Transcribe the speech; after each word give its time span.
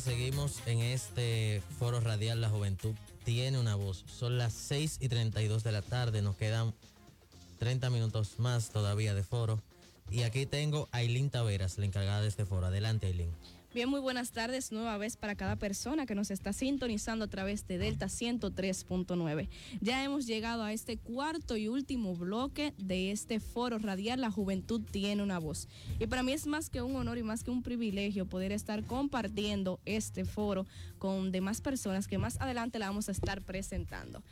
seguimos 0.00 0.60
en 0.66 0.80
este 0.80 1.62
foro 1.78 2.00
radial 2.00 2.40
La 2.40 2.48
Juventud 2.48 2.94
tiene 3.24 3.58
una 3.58 3.74
voz. 3.74 4.04
Son 4.06 4.38
las 4.38 4.52
6 4.52 4.98
y 5.00 5.08
32 5.08 5.62
de 5.62 5.72
la 5.72 5.82
tarde, 5.82 6.22
nos 6.22 6.36
quedan 6.36 6.74
30 7.58 7.90
minutos 7.90 8.38
más 8.38 8.70
todavía 8.70 9.14
de 9.14 9.22
foro. 9.22 9.62
Y 10.10 10.22
aquí 10.22 10.46
tengo 10.46 10.88
a 10.92 10.98
Aileen 10.98 11.30
Taveras, 11.30 11.78
la 11.78 11.86
encargada 11.86 12.22
de 12.22 12.28
este 12.28 12.44
foro. 12.44 12.66
Adelante, 12.66 13.06
Aileen. 13.06 13.30
Bien, 13.74 13.88
muy 13.88 13.98
buenas 13.98 14.30
tardes 14.30 14.70
nueva 14.70 14.96
vez 14.98 15.16
para 15.16 15.34
cada 15.34 15.56
persona 15.56 16.06
que 16.06 16.14
nos 16.14 16.30
está 16.30 16.52
sintonizando 16.52 17.24
a 17.24 17.28
través 17.28 17.66
de 17.66 17.76
Delta 17.76 18.06
103.9. 18.06 19.48
Ya 19.80 20.04
hemos 20.04 20.28
llegado 20.28 20.62
a 20.62 20.72
este 20.72 20.96
cuarto 20.96 21.56
y 21.56 21.66
último 21.66 22.14
bloque 22.14 22.72
de 22.78 23.10
este 23.10 23.40
foro 23.40 23.80
radial 23.80 24.20
La 24.20 24.30
Juventud 24.30 24.80
tiene 24.88 25.24
una 25.24 25.40
voz. 25.40 25.66
Y 25.98 26.06
para 26.06 26.22
mí 26.22 26.30
es 26.30 26.46
más 26.46 26.70
que 26.70 26.82
un 26.82 26.94
honor 26.94 27.18
y 27.18 27.24
más 27.24 27.42
que 27.42 27.50
un 27.50 27.64
privilegio 27.64 28.26
poder 28.26 28.52
estar 28.52 28.84
compartiendo 28.84 29.80
este 29.86 30.24
foro 30.24 30.66
con 30.98 31.32
demás 31.32 31.60
personas 31.60 32.06
que 32.06 32.16
más 32.16 32.40
adelante 32.40 32.78
la 32.78 32.86
vamos 32.86 33.08
a 33.08 33.12
estar 33.12 33.42
presentando. 33.42 34.22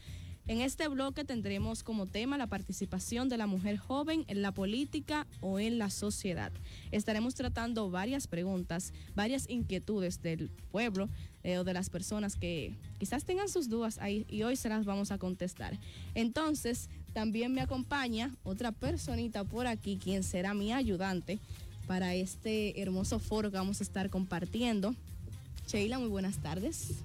En 0.49 0.61
este 0.61 0.89
bloque 0.89 1.25
tendremos 1.25 1.85
como 1.85 2.07
tema 2.07 2.37
la 2.37 2.49
participación 2.49 3.29
de 3.29 3.39
la 3.39 3.47
mujer 3.47 3.77
joven 3.77 4.25
en 4.27 4.43
la 4.43 4.51
política 4.53 5.27
o 5.41 5.61
en 5.61 5.79
la 5.79 5.89
sociedad. 5.89 6.51
Estaremos 6.91 7.37
tratando 7.37 7.91
varias 7.91 8.27
preguntas, 8.27 8.93
varias 9.15 9.49
inquietudes 9.49 10.21
del 10.21 10.51
pueblo 10.73 11.09
eh, 11.45 11.59
o 11.59 11.65
de 11.65 11.75
las 11.75 11.91
personas 11.91 12.35
que 12.35 12.75
quizás 12.99 13.25
tengan 13.25 13.49
sus 13.49 13.69
dudas 13.69 13.99
ahí 13.99 14.27
y 14.29 14.43
hoy 14.43 14.57
se 14.57 14.69
las 14.69 14.85
vamos 14.85 15.13
a 15.13 15.19
contestar. 15.19 15.79
Entonces, 16.17 16.89
también 17.13 17.53
me 17.53 17.61
acompaña 17.61 18.35
otra 18.43 18.73
personita 18.73 19.45
por 19.45 19.69
aquí, 19.69 19.97
quien 19.97 20.25
será 20.25 20.55
mi 20.55 20.73
ayudante 20.73 21.39
para 21.87 22.15
este 22.15 22.81
hermoso 22.83 23.21
foro 23.21 23.51
que 23.53 23.59
vamos 23.59 23.81
a 23.81 23.85
estar 23.85 24.11
compartiendo. 24.11 24.95
Sheila, 25.69 26.01
muy 26.01 26.09
buenas 26.09 26.39
tardes. 26.39 27.05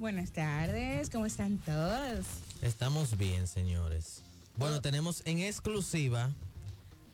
Buenas 0.00 0.30
tardes, 0.30 1.10
¿cómo 1.10 1.26
están 1.26 1.58
todos? 1.58 2.24
Estamos 2.62 3.18
bien, 3.18 3.46
señores. 3.46 4.22
Bueno, 4.56 4.80
tenemos 4.80 5.20
en 5.26 5.40
exclusiva 5.40 6.30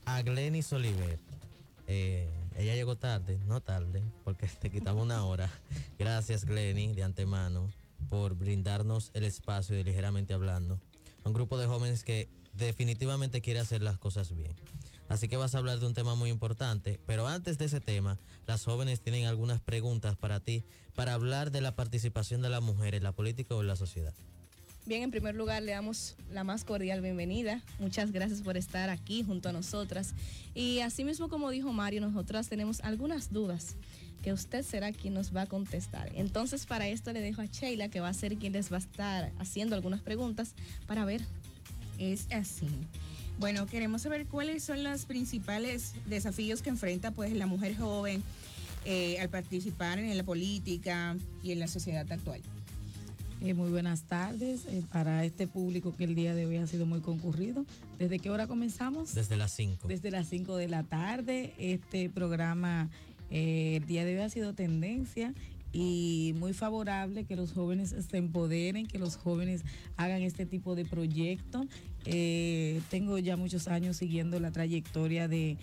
a 0.04 0.22
Glenis 0.22 0.72
Oliver. 0.72 1.18
Eh, 1.88 2.28
ella 2.56 2.76
llegó 2.76 2.94
tarde, 2.94 3.40
no 3.48 3.60
tarde, 3.60 4.04
porque 4.22 4.46
te 4.60 4.70
quitamos 4.70 5.02
una 5.02 5.24
hora. 5.24 5.50
Gracias, 5.98 6.44
Glenny, 6.44 6.94
de 6.94 7.02
antemano, 7.02 7.72
por 8.08 8.36
brindarnos 8.36 9.10
el 9.14 9.24
espacio 9.24 9.74
de 9.74 9.82
Ligeramente 9.82 10.32
Hablando. 10.32 10.78
Un 11.24 11.32
grupo 11.32 11.58
de 11.58 11.66
jóvenes 11.66 12.04
que 12.04 12.28
definitivamente 12.52 13.40
quiere 13.40 13.58
hacer 13.58 13.82
las 13.82 13.98
cosas 13.98 14.32
bien. 14.36 14.54
Así 15.08 15.28
que 15.28 15.36
vas 15.36 15.54
a 15.54 15.58
hablar 15.58 15.78
de 15.78 15.86
un 15.86 15.94
tema 15.94 16.14
muy 16.14 16.30
importante. 16.30 17.00
Pero 17.06 17.26
antes 17.26 17.58
de 17.58 17.66
ese 17.66 17.80
tema, 17.80 18.18
las 18.46 18.64
jóvenes 18.64 19.00
tienen 19.00 19.26
algunas 19.26 19.60
preguntas 19.60 20.16
para 20.16 20.40
ti 20.40 20.64
para 20.94 21.14
hablar 21.14 21.50
de 21.50 21.60
la 21.60 21.76
participación 21.76 22.42
de 22.42 22.48
la 22.48 22.60
mujer 22.60 22.94
en 22.94 23.02
la 23.02 23.12
política 23.12 23.54
o 23.54 23.60
en 23.60 23.68
la 23.68 23.76
sociedad. 23.76 24.14
Bien, 24.86 25.02
en 25.02 25.10
primer 25.10 25.34
lugar 25.34 25.64
le 25.64 25.72
damos 25.72 26.14
la 26.30 26.44
más 26.44 26.62
cordial 26.62 27.00
bienvenida. 27.00 27.60
Muchas 27.80 28.12
gracias 28.12 28.40
por 28.40 28.56
estar 28.56 28.88
aquí 28.88 29.24
junto 29.24 29.48
a 29.48 29.52
nosotras. 29.52 30.14
Y 30.54 30.78
así 30.78 31.02
mismo 31.02 31.28
como 31.28 31.50
dijo 31.50 31.72
Mario, 31.72 32.00
nosotras 32.00 32.48
tenemos 32.48 32.80
algunas 32.82 33.32
dudas 33.32 33.74
que 34.22 34.32
usted 34.32 34.64
será 34.64 34.92
quien 34.92 35.14
nos 35.14 35.34
va 35.34 35.42
a 35.42 35.46
contestar. 35.46 36.12
Entonces 36.14 36.66
para 36.66 36.86
esto 36.86 37.12
le 37.12 37.20
dejo 37.20 37.42
a 37.42 37.46
Sheila 37.46 37.88
que 37.88 37.98
va 37.98 38.08
a 38.08 38.14
ser 38.14 38.36
quien 38.36 38.52
les 38.52 38.70
va 38.70 38.76
a 38.76 38.80
estar 38.80 39.32
haciendo 39.40 39.74
algunas 39.74 40.02
preguntas 40.02 40.54
para 40.86 41.04
ver. 41.04 41.20
Es 41.98 42.28
así. 42.30 42.68
Bueno, 43.38 43.66
queremos 43.66 44.02
saber 44.02 44.26
cuáles 44.26 44.64
son 44.64 44.82
los 44.82 45.04
principales 45.04 45.92
desafíos 46.06 46.62
que 46.62 46.70
enfrenta 46.70 47.10
pues 47.10 47.32
la 47.32 47.46
mujer 47.46 47.76
joven 47.76 48.22
eh, 48.86 49.18
al 49.20 49.28
participar 49.28 49.98
en 49.98 50.16
la 50.16 50.24
política 50.24 51.16
y 51.42 51.52
en 51.52 51.58
la 51.58 51.68
sociedad 51.68 52.10
actual. 52.10 52.40
Eh, 53.42 53.52
muy 53.52 53.68
buenas 53.68 54.04
tardes 54.04 54.62
eh, 54.68 54.82
para 54.90 55.22
este 55.26 55.46
público 55.46 55.94
que 55.94 56.04
el 56.04 56.14
día 56.14 56.34
de 56.34 56.46
hoy 56.46 56.56
ha 56.56 56.66
sido 56.66 56.86
muy 56.86 57.00
concurrido. 57.00 57.66
¿Desde 57.98 58.18
qué 58.18 58.30
hora 58.30 58.46
comenzamos? 58.46 59.14
Desde 59.14 59.36
las 59.36 59.52
5. 59.52 59.86
Desde 59.86 60.10
las 60.10 60.28
5 60.28 60.56
de 60.56 60.68
la 60.68 60.82
tarde. 60.82 61.52
Este 61.58 62.08
programa 62.08 62.88
el 63.28 63.84
día 63.86 64.06
de 64.06 64.16
hoy 64.16 64.22
ha 64.22 64.30
sido 64.30 64.54
tendencia 64.54 65.34
y 65.72 66.34
muy 66.38 66.52
favorable 66.52 67.24
que 67.24 67.36
los 67.36 67.52
jóvenes 67.52 67.94
se 68.08 68.16
empoderen, 68.16 68.86
que 68.86 68.98
los 68.98 69.16
jóvenes 69.16 69.62
hagan 69.96 70.22
este 70.22 70.46
tipo 70.46 70.74
de 70.74 70.84
proyectos. 70.84 71.66
Eh, 72.04 72.80
tengo 72.90 73.18
ya 73.18 73.36
muchos 73.36 73.68
años 73.68 73.96
siguiendo 73.96 74.38
la 74.40 74.52
trayectoria 74.52 75.28
de, 75.28 75.58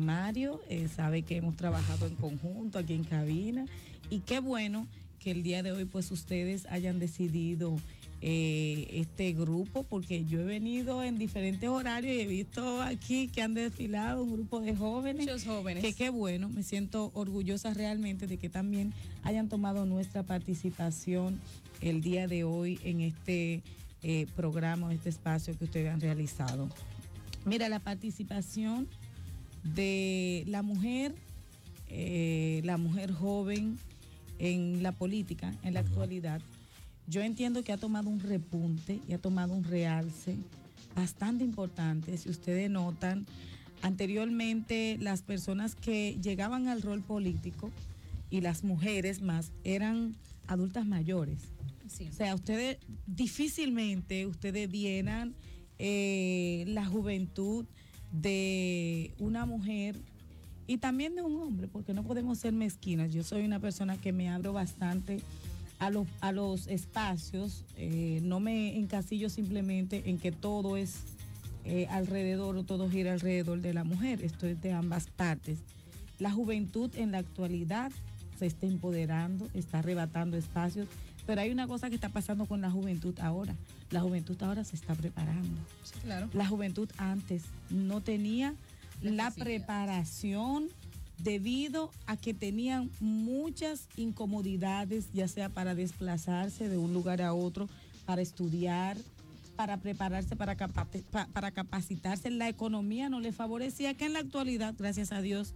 Mario, 0.00 0.60
eh, 0.68 0.88
sabe 0.88 1.22
que 1.22 1.36
hemos 1.36 1.56
trabajado 1.56 2.06
en 2.06 2.14
conjunto 2.14 2.78
aquí 2.78 2.94
en 2.94 3.04
cabina 3.04 3.66
y 4.10 4.20
qué 4.20 4.40
bueno 4.40 4.86
que 5.18 5.32
el 5.32 5.42
día 5.42 5.62
de 5.62 5.72
hoy 5.72 5.84
pues 5.84 6.10
ustedes 6.10 6.66
hayan 6.66 6.98
decidido 6.98 7.76
eh, 8.20 8.88
este 8.92 9.32
grupo, 9.32 9.84
porque 9.84 10.24
yo 10.24 10.40
he 10.40 10.44
venido 10.44 11.04
en 11.04 11.18
diferentes 11.18 11.68
horarios 11.68 12.16
y 12.16 12.20
he 12.20 12.26
visto 12.26 12.82
aquí 12.82 13.28
que 13.28 13.42
han 13.42 13.54
desfilado 13.54 14.24
un 14.24 14.32
grupo 14.32 14.60
de 14.60 14.74
jóvenes. 14.74 15.26
Muchos 15.26 15.44
jóvenes. 15.44 15.84
Que 15.84 15.92
qué 15.92 16.10
bueno, 16.10 16.48
me 16.48 16.64
siento 16.64 17.12
orgullosa 17.14 17.74
realmente 17.74 18.26
de 18.26 18.36
que 18.36 18.48
también 18.48 18.92
hayan 19.22 19.48
tomado 19.48 19.86
nuestra 19.86 20.24
participación 20.24 21.40
el 21.80 22.00
día 22.00 22.26
de 22.26 22.42
hoy 22.42 22.80
en 22.82 23.02
este 23.02 23.62
eh, 24.02 24.26
programa, 24.34 24.92
este 24.92 25.10
espacio 25.10 25.56
que 25.56 25.64
ustedes 25.64 25.92
han 25.92 26.00
realizado. 26.00 26.68
Mira, 27.44 27.68
la 27.68 27.78
participación 27.78 28.88
de 29.62 30.42
la 30.48 30.62
mujer, 30.62 31.14
eh, 31.88 32.62
la 32.64 32.78
mujer 32.78 33.12
joven 33.12 33.78
en 34.40 34.82
la 34.82 34.90
política, 34.92 35.54
en 35.62 35.74
la 35.74 35.80
actualidad, 35.80 36.40
yo 37.08 37.22
entiendo 37.22 37.64
que 37.64 37.72
ha 37.72 37.78
tomado 37.78 38.10
un 38.10 38.20
repunte 38.20 39.00
y 39.08 39.14
ha 39.14 39.18
tomado 39.18 39.54
un 39.54 39.64
realce 39.64 40.36
bastante 40.94 41.42
importante. 41.42 42.16
Si 42.18 42.28
ustedes 42.28 42.70
notan, 42.70 43.26
anteriormente 43.82 44.98
las 45.00 45.22
personas 45.22 45.74
que 45.74 46.18
llegaban 46.22 46.68
al 46.68 46.82
rol 46.82 47.02
político 47.02 47.70
y 48.30 48.42
las 48.42 48.62
mujeres 48.62 49.22
más 49.22 49.52
eran 49.64 50.14
adultas 50.46 50.86
mayores. 50.86 51.38
O 51.86 52.12
sea, 52.12 52.34
ustedes 52.34 52.76
difícilmente 53.06 54.26
ustedes 54.26 54.70
vieran 54.70 55.34
eh, 55.78 56.64
la 56.68 56.84
juventud 56.84 57.64
de 58.12 59.12
una 59.18 59.46
mujer 59.46 59.96
y 60.66 60.76
también 60.76 61.14
de 61.14 61.22
un 61.22 61.40
hombre, 61.40 61.66
porque 61.66 61.94
no 61.94 62.02
podemos 62.02 62.38
ser 62.38 62.52
mezquinas. 62.52 63.12
Yo 63.12 63.24
soy 63.24 63.44
una 63.44 63.58
persona 63.58 63.96
que 63.96 64.12
me 64.12 64.28
abro 64.28 64.52
bastante 64.52 65.20
a 65.78 65.90
los, 65.90 66.06
a 66.20 66.32
los 66.32 66.66
espacios, 66.66 67.64
eh, 67.76 68.20
no 68.22 68.40
me 68.40 68.76
encasillo 68.76 69.30
simplemente 69.30 70.02
en 70.06 70.18
que 70.18 70.32
todo 70.32 70.76
es 70.76 70.96
eh, 71.64 71.86
alrededor 71.90 72.56
o 72.56 72.64
todo 72.64 72.90
gira 72.90 73.12
alrededor 73.12 73.60
de 73.60 73.74
la 73.74 73.84
mujer, 73.84 74.22
esto 74.22 74.46
es 74.46 74.60
de 74.60 74.72
ambas 74.72 75.06
partes. 75.08 75.58
La 76.18 76.30
juventud 76.30 76.90
en 76.96 77.12
la 77.12 77.18
actualidad 77.18 77.92
se 78.38 78.46
está 78.46 78.66
empoderando, 78.66 79.48
está 79.54 79.80
arrebatando 79.80 80.36
espacios, 80.36 80.88
pero 81.26 81.42
hay 81.42 81.50
una 81.50 81.66
cosa 81.68 81.90
que 81.90 81.94
está 81.94 82.08
pasando 82.08 82.46
con 82.46 82.60
la 82.60 82.70
juventud 82.70 83.14
ahora. 83.20 83.54
La 83.90 84.00
juventud 84.00 84.42
ahora 84.42 84.64
se 84.64 84.76
está 84.76 84.94
preparando. 84.94 85.60
claro. 86.02 86.28
La 86.32 86.46
juventud 86.46 86.88
antes 86.96 87.42
no 87.70 88.00
tenía 88.00 88.54
la 89.02 89.30
preparación 89.30 90.68
debido 91.18 91.90
a 92.06 92.16
que 92.16 92.34
tenían 92.34 92.90
muchas 93.00 93.88
incomodidades, 93.96 95.12
ya 95.12 95.28
sea 95.28 95.48
para 95.48 95.74
desplazarse 95.74 96.68
de 96.68 96.78
un 96.78 96.92
lugar 96.92 97.22
a 97.22 97.34
otro, 97.34 97.68
para 98.06 98.22
estudiar, 98.22 98.96
para 99.56 99.78
prepararse, 99.78 100.36
para, 100.36 100.56
para 100.56 101.50
capacitarse. 101.50 102.30
La 102.30 102.48
economía 102.48 103.08
no 103.08 103.20
les 103.20 103.34
favorecía, 103.34 103.94
que 103.94 104.06
en 104.06 104.12
la 104.12 104.20
actualidad, 104.20 104.74
gracias 104.78 105.12
a 105.12 105.20
Dios, 105.20 105.54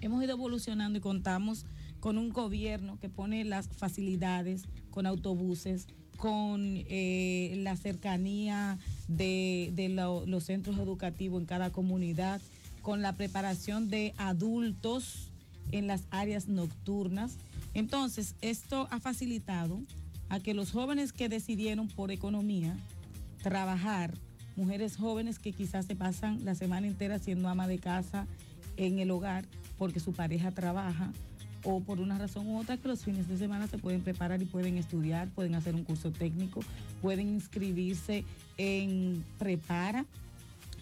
hemos 0.00 0.22
ido 0.24 0.32
evolucionando 0.32 0.98
y 0.98 1.02
contamos 1.02 1.66
con 2.00 2.18
un 2.18 2.30
gobierno 2.30 2.98
que 3.00 3.08
pone 3.08 3.44
las 3.44 3.68
facilidades 3.68 4.64
con 4.90 5.06
autobuses, 5.06 5.86
con 6.16 6.62
eh, 6.88 7.54
la 7.58 7.76
cercanía 7.76 8.78
de, 9.08 9.72
los 10.26 10.44
centros 10.44 10.78
educativos 10.78 11.40
en 11.40 11.46
cada 11.46 11.70
comunidad 11.70 12.40
con 12.82 13.00
la 13.00 13.16
preparación 13.16 13.88
de 13.88 14.14
adultos 14.18 15.30
en 15.70 15.86
las 15.86 16.02
áreas 16.10 16.48
nocturnas. 16.48 17.36
Entonces, 17.74 18.34
esto 18.40 18.88
ha 18.90 19.00
facilitado 19.00 19.80
a 20.28 20.40
que 20.40 20.54
los 20.54 20.72
jóvenes 20.72 21.12
que 21.12 21.28
decidieron 21.28 21.88
por 21.88 22.10
economía 22.10 22.76
trabajar, 23.42 24.14
mujeres 24.56 24.96
jóvenes 24.96 25.38
que 25.38 25.52
quizás 25.52 25.86
se 25.86 25.96
pasan 25.96 26.44
la 26.44 26.54
semana 26.54 26.86
entera 26.86 27.18
siendo 27.18 27.48
ama 27.48 27.66
de 27.68 27.78
casa 27.78 28.26
en 28.76 28.98
el 28.98 29.10
hogar 29.10 29.44
porque 29.78 30.00
su 30.00 30.12
pareja 30.12 30.50
trabaja 30.50 31.12
o 31.64 31.80
por 31.80 32.00
una 32.00 32.18
razón 32.18 32.46
u 32.48 32.58
otra 32.58 32.76
que 32.76 32.88
los 32.88 33.04
fines 33.04 33.28
de 33.28 33.36
semana 33.38 33.66
se 33.68 33.78
pueden 33.78 34.00
preparar 34.00 34.42
y 34.42 34.46
pueden 34.46 34.78
estudiar, 34.78 35.28
pueden 35.28 35.54
hacer 35.54 35.74
un 35.74 35.84
curso 35.84 36.10
técnico, 36.10 36.60
pueden 37.00 37.28
inscribirse 37.28 38.24
en 38.58 39.24
Prepara, 39.38 40.04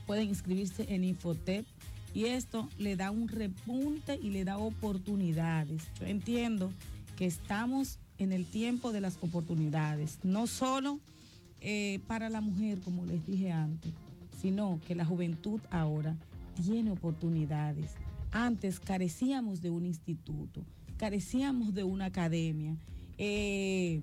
pueden 0.07 0.29
inscribirse 0.29 0.87
en 0.89 1.05
Infotep, 1.05 1.67
y 2.15 2.25
esto 2.25 2.69
le 2.79 2.97
da 2.97 3.11
un 3.11 3.29
repunte 3.29 4.19
y 4.21 4.31
le 4.31 4.45
da 4.45 4.59
oportunidades. 4.59 5.83
Yo 5.99 6.07
entiendo 6.07 6.73
que 7.17 7.27
estamos 7.27 7.99
en 8.19 8.33
el 8.33 8.47
tiempo 8.47 8.93
de 8.93 9.01
las 9.01 9.17
oportunidades, 9.21 10.19
no 10.23 10.47
solo 10.47 11.01
eh, 11.61 12.01
para 12.07 12.29
la 12.29 12.41
mujer, 12.41 12.81
como 12.81 13.05
les 13.07 13.25
dije 13.27 13.53
antes, 13.53 13.93
sino 14.41 14.81
que 14.87 14.95
la 14.95 15.05
juventud 15.05 15.61
ahora 15.71 16.17
tiene 16.63 16.91
oportunidades. 16.91 17.93
Antes 18.33 18.81
carecíamos 18.81 19.61
de 19.61 19.71
un 19.71 19.87
instituto, 19.87 20.63
carecíamos 20.97 21.75
de 21.75 21.85
una 21.85 22.07
academia. 22.07 22.77
Eh, 23.19 24.03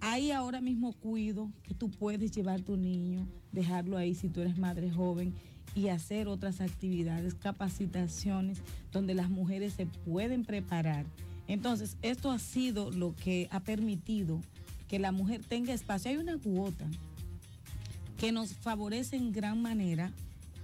hay 0.00 0.30
ahora 0.30 0.60
mismo 0.60 0.92
cuido 0.92 1.50
que 1.62 1.74
tú 1.74 1.90
puedes 1.90 2.32
llevar 2.32 2.60
tu 2.62 2.76
niño, 2.76 3.26
dejarlo 3.52 3.96
ahí 3.96 4.14
si 4.14 4.28
tú 4.28 4.40
eres 4.40 4.58
madre 4.58 4.90
joven 4.90 5.34
y 5.74 5.88
hacer 5.88 6.28
otras 6.28 6.60
actividades, 6.60 7.34
capacitaciones 7.34 8.58
donde 8.92 9.14
las 9.14 9.30
mujeres 9.30 9.74
se 9.74 9.86
pueden 9.86 10.44
preparar. 10.44 11.06
Entonces, 11.46 11.96
esto 12.02 12.30
ha 12.30 12.38
sido 12.38 12.90
lo 12.90 13.14
que 13.14 13.48
ha 13.50 13.60
permitido 13.60 14.40
que 14.88 14.98
la 14.98 15.12
mujer 15.12 15.42
tenga 15.44 15.72
espacio. 15.72 16.10
Hay 16.10 16.16
una 16.16 16.38
cuota 16.38 16.86
que 18.18 18.32
nos 18.32 18.52
favorece 18.52 19.16
en 19.16 19.32
gran 19.32 19.62
manera 19.62 20.12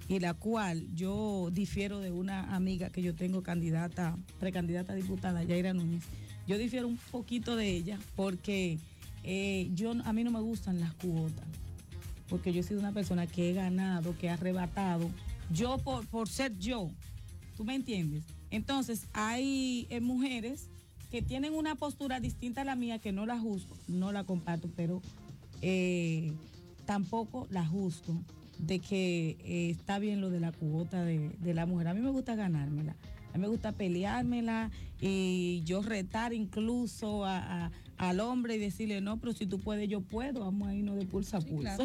y 0.08 0.20
la 0.20 0.34
cual 0.34 0.86
yo 0.94 1.50
difiero 1.52 2.00
de 2.00 2.10
una 2.10 2.54
amiga 2.54 2.90
que 2.90 3.02
yo 3.02 3.14
tengo 3.14 3.42
candidata, 3.42 4.16
precandidata 4.38 4.92
a 4.92 4.96
diputada, 4.96 5.42
Yaira 5.42 5.72
Núñez. 5.72 6.04
Yo 6.46 6.58
difiero 6.58 6.86
un 6.86 6.96
poquito 6.96 7.56
de 7.56 7.70
ella 7.70 7.98
porque 8.14 8.78
eh, 9.24 9.70
yo, 9.74 9.92
a 10.04 10.12
mí 10.12 10.22
no 10.22 10.30
me 10.30 10.40
gustan 10.40 10.78
las 10.78 10.94
cuotas, 10.94 11.46
porque 12.28 12.52
yo 12.52 12.60
he 12.60 12.62
sido 12.62 12.80
una 12.80 12.92
persona 12.92 13.26
que 13.26 13.50
he 13.50 13.52
ganado, 13.54 14.16
que 14.18 14.26
he 14.26 14.30
arrebatado, 14.30 15.10
yo 15.50 15.78
por, 15.78 16.06
por 16.06 16.28
ser 16.28 16.56
yo, 16.58 16.90
¿tú 17.56 17.64
me 17.64 17.74
entiendes? 17.74 18.24
Entonces 18.50 19.06
hay 19.12 19.86
eh, 19.90 20.00
mujeres 20.00 20.68
que 21.10 21.22
tienen 21.22 21.54
una 21.54 21.74
postura 21.76 22.20
distinta 22.20 22.62
a 22.62 22.64
la 22.64 22.76
mía, 22.76 22.98
que 22.98 23.12
no 23.12 23.26
la 23.26 23.38
juzgo, 23.38 23.76
no 23.88 24.12
la 24.12 24.24
comparto, 24.24 24.68
pero 24.74 25.02
eh, 25.62 26.32
tampoco 26.84 27.46
la 27.50 27.64
juzgo 27.64 28.14
de 28.58 28.78
que 28.78 29.36
está 29.70 29.98
bien 29.98 30.20
lo 30.20 30.30
de 30.30 30.40
la 30.40 30.52
cuota 30.52 31.04
de, 31.04 31.30
de 31.38 31.54
la 31.54 31.66
mujer. 31.66 31.88
A 31.88 31.94
mí 31.94 32.00
me 32.00 32.10
gusta 32.10 32.34
ganármela 32.34 32.96
a 33.36 33.38
mí 33.38 33.42
me 33.42 33.48
gusta 33.48 33.72
peleármela 33.72 34.70
y 34.98 35.62
yo 35.66 35.82
retar 35.82 36.32
incluso 36.32 37.26
al 37.98 38.20
hombre 38.20 38.56
y 38.56 38.58
decirle, 38.58 39.00
no, 39.00 39.18
pero 39.18 39.32
si 39.32 39.46
tú 39.46 39.58
puedes, 39.60 39.88
yo 39.88 40.00
puedo, 40.00 40.40
vamos 40.40 40.68
a 40.68 40.74
irnos 40.74 40.96
de 40.96 41.06
pulso 41.06 41.36
a 41.36 41.40
pulso. 41.40 41.84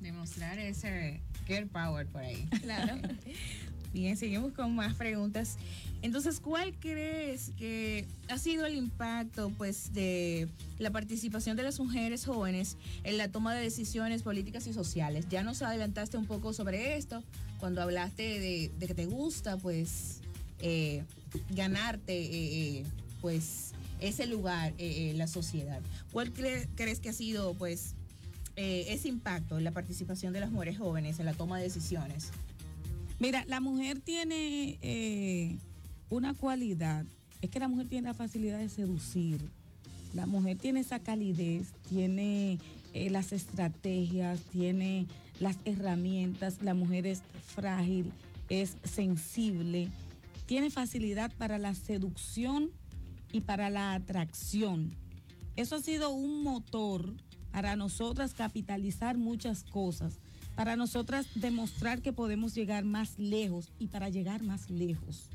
Demostrar 0.00 0.58
ese 0.58 1.20
girl 1.46 1.66
power 1.66 2.06
por 2.06 2.22
ahí. 2.22 2.48
Claro. 2.62 2.96
Bien, 3.92 4.16
seguimos 4.16 4.52
con 4.52 4.74
más 4.74 4.94
preguntas. 4.94 5.56
Entonces, 6.02 6.38
¿cuál 6.38 6.74
crees 6.78 7.50
que 7.58 8.06
ha 8.28 8.38
sido 8.38 8.64
el 8.64 8.76
impacto 8.76 9.50
pues 9.58 9.92
de 9.92 10.48
la 10.78 10.90
participación 10.90 11.56
de 11.56 11.64
las 11.64 11.80
mujeres 11.80 12.24
jóvenes 12.24 12.76
en 13.02 13.18
la 13.18 13.28
toma 13.28 13.52
de 13.52 13.62
decisiones 13.62 14.22
políticas 14.22 14.66
y 14.68 14.72
sociales? 14.72 15.26
Ya 15.28 15.42
nos 15.42 15.60
adelantaste 15.60 16.16
un 16.16 16.26
poco 16.26 16.52
sobre 16.52 16.96
esto 16.96 17.22
cuando 17.58 17.82
hablaste 17.82 18.22
de, 18.22 18.70
de 18.78 18.86
que 18.86 18.94
te 18.94 19.06
gusta 19.06 19.56
pues 19.56 20.20
eh, 20.60 21.04
ganarte 21.50 22.16
eh, 22.16 22.78
eh, 22.78 22.84
pues 23.20 23.72
ese 24.00 24.26
lugar 24.26 24.74
en 24.78 25.18
la 25.18 25.26
sociedad. 25.26 25.80
¿Cuál 26.12 26.32
crees 26.32 27.00
que 27.00 27.08
ha 27.08 27.12
sido 27.12 27.54
pues 27.54 27.94
ese 28.56 29.08
impacto 29.08 29.58
en 29.58 29.64
la 29.64 29.70
participación 29.70 30.32
de 30.32 30.40
las 30.40 30.50
mujeres 30.50 30.78
jóvenes 30.78 31.18
en 31.18 31.26
la 31.26 31.32
toma 31.32 31.58
de 31.58 31.64
decisiones? 31.64 32.30
Mira, 33.18 33.44
la 33.46 33.60
mujer 33.60 34.00
tiene 34.00 35.58
una 36.08 36.34
cualidad, 36.34 37.04
es 37.42 37.50
que 37.50 37.60
la 37.60 37.68
mujer 37.68 37.88
tiene 37.88 38.08
la 38.08 38.14
facilidad 38.14 38.58
de 38.58 38.68
seducir. 38.68 39.40
La 40.14 40.26
mujer 40.26 40.58
tiene 40.58 40.80
esa 40.80 40.98
calidez, 40.98 41.68
tiene 41.88 42.58
las 42.94 43.32
estrategias, 43.32 44.40
tiene 44.50 45.06
las 45.38 45.56
herramientas, 45.64 46.62
la 46.62 46.74
mujer 46.74 47.06
es 47.06 47.22
frágil, 47.54 48.12
es 48.48 48.76
sensible 48.82 49.88
tiene 50.50 50.68
facilidad 50.68 51.30
para 51.38 51.58
la 51.58 51.76
seducción 51.76 52.72
y 53.32 53.40
para 53.40 53.70
la 53.70 53.94
atracción. 53.94 54.94
Eso 55.56 55.76
ha 55.76 55.80
sido 55.80 56.10
un 56.10 56.42
motor 56.42 57.14
para 57.52 57.76
nosotras 57.76 58.34
capitalizar 58.34 59.18
muchas 59.18 59.64
cosas, 59.64 60.18
para 60.54 60.76
nosotras 60.76 61.26
demostrar 61.34 62.02
que 62.02 62.12
podemos 62.12 62.54
llegar 62.54 62.84
más 62.84 63.18
lejos 63.18 63.70
y 63.78 63.88
para 63.88 64.08
llegar 64.08 64.42
más 64.42 64.70
lejos. 64.70 65.28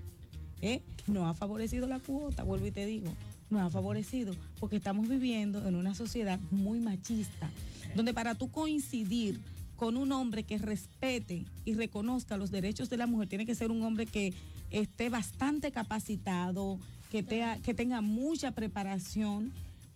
¿eh? 0.61 0.81
No 1.07 1.27
ha 1.27 1.33
favorecido 1.33 1.87
la 1.87 1.99
cuota, 1.99 2.43
vuelvo 2.43 2.67
y 2.67 2.71
te 2.71 2.85
digo, 2.85 3.11
no 3.49 3.59
ha 3.59 3.69
favorecido 3.69 4.35
porque 4.59 4.77
estamos 4.77 5.07
viviendo 5.07 5.67
en 5.67 5.75
una 5.75 5.93
sociedad 5.93 6.39
muy 6.51 6.79
machista, 6.79 7.49
donde 7.95 8.13
para 8.13 8.35
tú 8.35 8.49
coincidir 8.49 9.39
con 9.75 9.97
un 9.97 10.11
hombre 10.11 10.43
que 10.43 10.57
respete 10.57 11.45
y 11.65 11.73
reconozca 11.73 12.37
los 12.37 12.49
derechos 12.49 12.89
de 12.89 12.97
la 12.97 13.07
mujer, 13.07 13.27
tiene 13.27 13.45
que 13.45 13.55
ser 13.55 13.71
un 13.71 13.83
hombre 13.83 14.05
que 14.05 14.33
esté 14.71 15.09
bastante 15.09 15.71
capacitado, 15.71 16.79
que, 17.11 17.23
tenga 17.23 18.01
mucha 18.01 18.51
preparación 18.51 19.51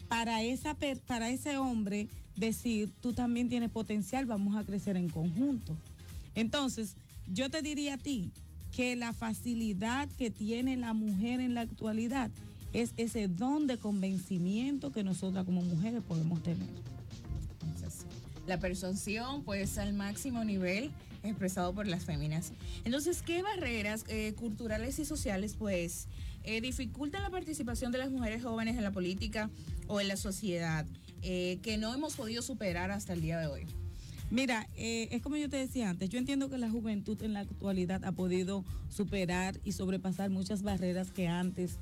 para 0.07 0.41
ese 0.41 1.57
hombre 1.57 2.07
decir, 2.35 2.89
tú 3.01 3.13
también 3.13 3.49
tienes 3.49 3.69
potencial, 3.69 4.25
vamos 4.25 4.55
a 4.55 4.63
crecer 4.63 4.95
en 4.97 5.09
conjunto. 5.09 5.75
Entonces, 6.35 6.95
yo 7.27 7.49
te 7.49 7.61
diría 7.61 7.95
a 7.95 7.97
ti 7.97 8.31
que 8.75 8.95
la 8.95 9.13
facilidad 9.13 10.07
que 10.17 10.31
tiene 10.31 10.77
la 10.77 10.93
mujer 10.93 11.41
en 11.41 11.53
la 11.53 11.61
actualidad 11.61 12.31
es 12.73 12.93
ese 12.97 13.27
don 13.27 13.67
de 13.67 13.77
convencimiento 13.77 14.91
que 14.91 15.03
nosotras 15.03 15.45
como 15.45 15.61
mujeres 15.61 16.01
podemos 16.07 16.41
tener. 16.43 16.67
La 18.47 18.59
persuasión 18.59 19.43
pues 19.43 19.77
al 19.77 19.93
máximo 19.93 20.43
nivel 20.43 20.91
expresado 21.23 21.73
por 21.73 21.87
las 21.87 22.05
féminas. 22.05 22.53
Entonces, 22.85 23.21
¿qué 23.21 23.41
barreras 23.41 24.05
eh, 24.07 24.33
culturales 24.37 24.97
y 24.99 25.05
sociales 25.05 25.55
pues 25.57 26.07
eh, 26.49 26.61
dificultan 26.61 27.21
la 27.21 27.29
participación 27.29 27.91
de 27.91 27.97
las 27.97 28.11
mujeres 28.11 28.43
jóvenes 28.43 28.77
en 28.77 28.83
la 28.83 28.91
política 28.91 29.49
o 29.87 30.01
en 30.01 30.07
la 30.07 30.17
sociedad 30.17 30.85
eh, 31.21 31.59
que 31.61 31.77
no 31.77 31.93
hemos 31.93 32.15
podido 32.15 32.41
superar 32.41 32.91
hasta 32.91 33.13
el 33.13 33.21
día 33.21 33.39
de 33.39 33.47
hoy? 33.47 33.65
Mira, 34.31 34.67
es 34.75 35.23
como 35.23 35.37
yo 35.37 35.49
te 35.49 35.57
decía 35.57 35.89
antes, 35.89 36.09
yo 36.09 36.19
entiendo 36.19 36.51
que 36.51 36.59
la 36.59 36.69
juventud 36.69 37.19
en 37.23 37.33
la 37.33 37.39
actualidad 37.39 38.05
ha 38.05 38.11
podido 38.11 38.63
superar 38.87 39.59
y 39.63 39.71
sobrepasar 39.71 40.29
muchas 40.29 40.61
barreras 40.61 41.11
que 41.11 41.27
antes 41.27 41.79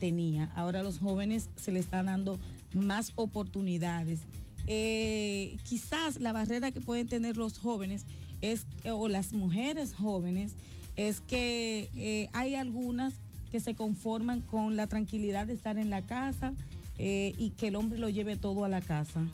tenía. 0.00 0.50
Ahora 0.56 0.80
a 0.80 0.82
los 0.82 0.98
jóvenes 0.98 1.50
se 1.54 1.70
les 1.70 1.84
están 1.84 2.06
dando 2.06 2.40
más 2.72 3.12
oportunidades. 3.14 4.22
quizás 4.64 6.18
la 6.18 6.32
barrera 6.32 6.72
que 6.72 6.80
pueden 6.80 7.06
tener 7.06 7.36
los 7.36 7.58
jóvenes 7.58 8.06
es, 8.40 8.66
o 8.84 9.06
las 9.06 9.32
mujeres 9.32 9.94
jóvenes, 9.94 10.56
es 10.96 11.20
que 11.20 11.90
eh, 11.96 12.28
hay 12.32 12.54
algunas 12.54 13.14
que 13.54 13.60
se 13.60 13.76
conforman 13.76 14.40
con 14.40 14.74
la 14.74 14.88
tranquilidad 14.88 15.46
de 15.46 15.52
estar 15.52 15.78
en 15.78 15.88
la 15.88 16.02
casa 16.02 16.54
eh, 16.98 17.34
y 17.38 17.50
que 17.50 17.68
el 17.68 17.76
hombre 17.76 18.00
lo 18.00 18.08
lleve 18.08 18.34
todo 18.34 18.64
a 18.64 18.68
la 18.68 18.80
casa. 18.80 19.24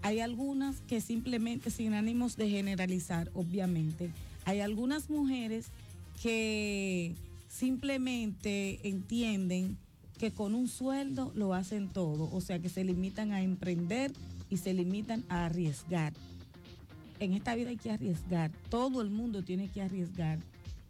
Hay 0.00 0.20
algunas 0.20 0.80
que 0.80 1.02
simplemente, 1.02 1.68
sin 1.68 1.92
ánimos 1.92 2.38
de 2.38 2.48
generalizar, 2.48 3.30
obviamente, 3.34 4.08
hay 4.46 4.60
algunas 4.60 5.10
mujeres 5.10 5.66
que 6.22 7.14
simplemente 7.46 8.80
entienden 8.88 9.76
que 10.16 10.30
con 10.30 10.54
un 10.54 10.66
sueldo 10.66 11.30
lo 11.34 11.52
hacen 11.52 11.90
todo, 11.90 12.30
o 12.32 12.40
sea 12.40 12.58
que 12.58 12.70
se 12.70 12.84
limitan 12.84 13.32
a 13.32 13.42
emprender 13.42 14.12
y 14.48 14.56
se 14.56 14.72
limitan 14.72 15.26
a 15.28 15.44
arriesgar 15.44 16.14
en 17.20 17.32
esta 17.32 17.54
vida 17.54 17.70
hay 17.70 17.76
que 17.76 17.90
arriesgar, 17.90 18.50
todo 18.68 19.00
el 19.00 19.08
mundo 19.08 19.42
tiene 19.42 19.68
que 19.68 19.80
arriesgar. 19.80 20.38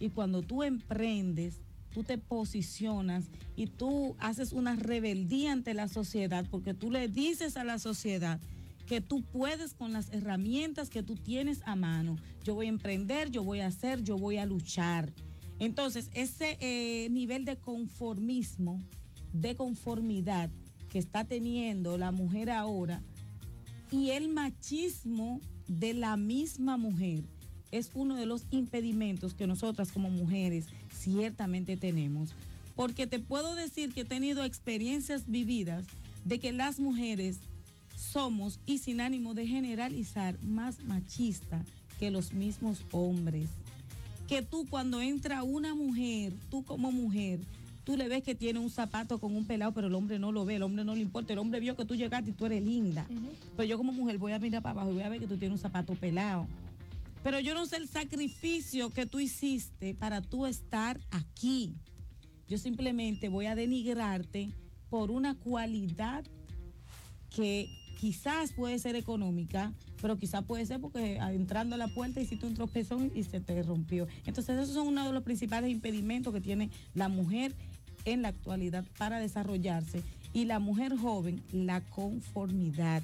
Y 0.00 0.08
cuando 0.08 0.42
tú 0.42 0.64
emprendes, 0.64 1.60
tú 1.96 2.04
te 2.04 2.18
posicionas 2.18 3.30
y 3.56 3.68
tú 3.68 4.16
haces 4.18 4.52
una 4.52 4.76
rebeldía 4.76 5.52
ante 5.52 5.72
la 5.72 5.88
sociedad, 5.88 6.46
porque 6.50 6.74
tú 6.74 6.90
le 6.90 7.08
dices 7.08 7.56
a 7.56 7.64
la 7.64 7.78
sociedad 7.78 8.38
que 8.86 9.00
tú 9.00 9.22
puedes 9.22 9.72
con 9.72 9.94
las 9.94 10.12
herramientas 10.12 10.90
que 10.90 11.02
tú 11.02 11.14
tienes 11.14 11.62
a 11.64 11.74
mano. 11.74 12.16
Yo 12.44 12.54
voy 12.54 12.66
a 12.66 12.68
emprender, 12.68 13.30
yo 13.30 13.42
voy 13.42 13.60
a 13.60 13.68
hacer, 13.68 14.02
yo 14.02 14.18
voy 14.18 14.36
a 14.36 14.44
luchar. 14.44 15.10
Entonces, 15.58 16.10
ese 16.12 16.58
eh, 16.60 17.08
nivel 17.08 17.46
de 17.46 17.56
conformismo, 17.56 18.78
de 19.32 19.54
conformidad 19.56 20.50
que 20.90 20.98
está 20.98 21.24
teniendo 21.24 21.96
la 21.96 22.12
mujer 22.12 22.50
ahora 22.50 23.02
y 23.90 24.10
el 24.10 24.28
machismo 24.28 25.40
de 25.66 25.94
la 25.94 26.18
misma 26.18 26.76
mujer 26.76 27.24
es 27.70 27.90
uno 27.94 28.16
de 28.16 28.26
los 28.26 28.46
impedimentos 28.50 29.32
que 29.32 29.46
nosotras 29.46 29.92
como 29.92 30.10
mujeres 30.10 30.66
ciertamente 30.96 31.76
tenemos. 31.76 32.30
Porque 32.74 33.06
te 33.06 33.18
puedo 33.18 33.54
decir 33.54 33.92
que 33.92 34.02
he 34.02 34.04
tenido 34.04 34.44
experiencias 34.44 35.26
vividas 35.26 35.84
de 36.24 36.38
que 36.38 36.52
las 36.52 36.78
mujeres 36.78 37.38
somos, 37.96 38.60
y 38.66 38.78
sin 38.78 39.00
ánimo 39.00 39.34
de 39.34 39.46
generalizar, 39.46 40.38
más 40.42 40.84
machistas 40.84 41.66
que 41.98 42.10
los 42.10 42.32
mismos 42.32 42.84
hombres. 42.90 43.48
Que 44.28 44.42
tú 44.42 44.66
cuando 44.68 45.00
entra 45.00 45.42
una 45.42 45.74
mujer, 45.74 46.32
tú 46.50 46.64
como 46.64 46.92
mujer, 46.92 47.40
Tú 47.86 47.96
le 47.96 48.08
ves 48.08 48.24
que 48.24 48.34
tiene 48.34 48.58
un 48.58 48.68
zapato 48.68 49.20
con 49.20 49.36
un 49.36 49.44
pelado, 49.44 49.70
pero 49.70 49.86
el 49.86 49.94
hombre 49.94 50.18
no 50.18 50.32
lo 50.32 50.44
ve, 50.44 50.56
el 50.56 50.64
hombre 50.64 50.84
no 50.84 50.96
le 50.96 51.02
importa. 51.02 51.32
El 51.32 51.38
hombre 51.38 51.60
vio 51.60 51.76
que 51.76 51.84
tú 51.84 51.94
llegaste 51.94 52.30
y 52.30 52.32
tú 52.32 52.44
eres 52.46 52.60
linda. 52.60 53.06
Pero 53.56 53.68
yo 53.68 53.76
como 53.78 53.92
mujer 53.92 54.18
voy 54.18 54.32
a 54.32 54.40
mirar 54.40 54.60
para 54.60 54.72
abajo 54.72 54.90
y 54.90 54.94
voy 54.94 55.04
a 55.04 55.08
ver 55.08 55.20
que 55.20 55.28
tú 55.28 55.36
tienes 55.36 55.58
un 55.58 55.62
zapato 55.62 55.94
pelado. 55.94 56.48
Pero 57.26 57.40
yo 57.40 57.54
no 57.54 57.66
sé 57.66 57.78
el 57.78 57.88
sacrificio 57.88 58.90
que 58.90 59.04
tú 59.04 59.18
hiciste 59.18 59.96
para 59.96 60.22
tú 60.22 60.46
estar 60.46 61.00
aquí. 61.10 61.74
Yo 62.46 62.56
simplemente 62.56 63.28
voy 63.28 63.46
a 63.46 63.56
denigrarte 63.56 64.52
por 64.90 65.10
una 65.10 65.34
cualidad 65.34 66.22
que 67.34 67.68
quizás 67.98 68.52
puede 68.52 68.78
ser 68.78 68.94
económica, 68.94 69.72
pero 70.00 70.16
quizás 70.16 70.44
puede 70.44 70.66
ser 70.66 70.80
porque 70.80 71.16
entrando 71.16 71.74
a 71.74 71.78
la 71.78 71.88
puerta 71.88 72.20
hiciste 72.20 72.46
un 72.46 72.54
tropezón 72.54 73.10
y 73.12 73.24
se 73.24 73.40
te 73.40 73.60
rompió. 73.64 74.06
Entonces 74.24 74.56
esos 74.60 74.76
son 74.76 74.86
uno 74.86 75.04
de 75.04 75.12
los 75.12 75.24
principales 75.24 75.72
impedimentos 75.72 76.32
que 76.32 76.40
tiene 76.40 76.70
la 76.94 77.08
mujer 77.08 77.56
en 78.04 78.22
la 78.22 78.28
actualidad 78.28 78.84
para 78.98 79.18
desarrollarse. 79.18 80.04
Y 80.32 80.44
la 80.44 80.60
mujer 80.60 80.96
joven, 80.96 81.42
la 81.50 81.80
conformidad, 81.80 83.02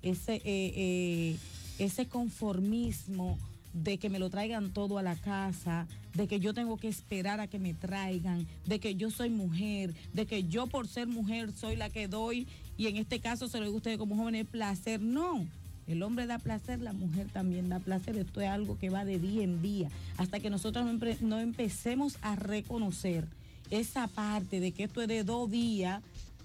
ese, 0.00 0.36
eh, 0.36 0.42
eh, 0.44 1.36
ese 1.78 2.06
conformismo 2.06 3.38
de 3.72 3.98
que 3.98 4.10
me 4.10 4.18
lo 4.18 4.30
traigan 4.30 4.72
todo 4.72 4.98
a 4.98 5.02
la 5.02 5.16
casa, 5.16 5.86
de 6.14 6.28
que 6.28 6.40
yo 6.40 6.52
tengo 6.52 6.76
que 6.76 6.88
esperar 6.88 7.40
a 7.40 7.46
que 7.46 7.58
me 7.58 7.74
traigan, 7.74 8.46
de 8.66 8.78
que 8.78 8.94
yo 8.94 9.10
soy 9.10 9.30
mujer, 9.30 9.94
de 10.12 10.26
que 10.26 10.44
yo 10.44 10.66
por 10.66 10.88
ser 10.88 11.08
mujer 11.08 11.52
soy 11.52 11.76
la 11.76 11.88
que 11.88 12.08
doy 12.08 12.46
y 12.76 12.86
en 12.86 12.96
este 12.96 13.20
caso 13.20 13.48
se 13.48 13.58
lo 13.58 13.64
digo 13.64 13.76
a 13.76 13.78
ustedes 13.78 13.98
como 13.98 14.16
jóvenes 14.16 14.46
placer. 14.46 15.00
No, 15.00 15.46
el 15.86 16.02
hombre 16.02 16.26
da 16.26 16.38
placer, 16.38 16.80
la 16.80 16.92
mujer 16.92 17.28
también 17.32 17.68
da 17.68 17.78
placer. 17.78 18.16
Esto 18.16 18.40
es 18.40 18.48
algo 18.48 18.78
que 18.78 18.90
va 18.90 19.04
de 19.04 19.18
día 19.18 19.42
en 19.42 19.62
día 19.62 19.88
hasta 20.16 20.40
que 20.40 20.50
nosotros 20.50 20.86
no, 21.20 21.40
empecemos 21.40 22.18
a 22.22 22.36
reconocer 22.36 23.26
esa 23.70 24.06
parte 24.06 24.60
de 24.60 24.72
que 24.72 24.84
esto 24.84 25.00
es 25.00 25.08
de 25.08 25.24
dos 25.24 25.50
días, 25.50 26.02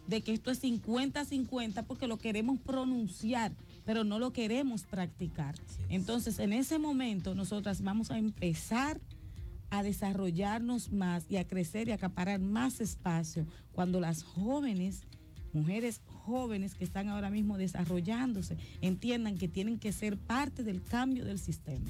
de 0.08 0.22
que 0.22 0.34
esto 0.34 0.50
es 0.50 0.64
50-50 0.64 1.84
porque 1.86 2.08
lo 2.08 2.18
queremos 2.18 2.60
pronunciar 2.60 3.52
pero 3.88 4.04
no 4.04 4.20
lo 4.20 4.34
queremos 4.34 4.84
practicar. 4.84 5.56
Entonces, 5.88 6.40
en 6.40 6.52
ese 6.52 6.78
momento, 6.78 7.34
nosotras 7.36 7.82
vamos 7.82 8.12
a 8.12 8.18
empezar 8.18 9.00
a 9.70 9.82
desarrollarnos 9.82 10.92
más 10.92 11.24
y 11.30 11.38
a 11.38 11.48
crecer 11.48 11.88
y 11.88 11.92
a 11.92 11.96
acaparar 11.96 12.42
más 12.42 12.82
espacio 12.82 13.48
cuando 13.72 14.02
las 14.02 14.24
jóvenes, 14.24 15.04
mujeres 15.54 16.02
jóvenes 16.26 16.76
que 16.76 16.84
están 16.84 17.08
ahora 17.08 17.30
mismo 17.30 17.58
desarrollándose, 17.58 18.58
entiendan 18.82 19.38
que 19.38 19.48
tienen 19.48 19.80
que 19.80 19.94
ser 19.94 20.18
parte 20.18 20.64
del 20.64 20.84
cambio 20.84 21.24
del 21.24 21.40
sistema. 21.40 21.90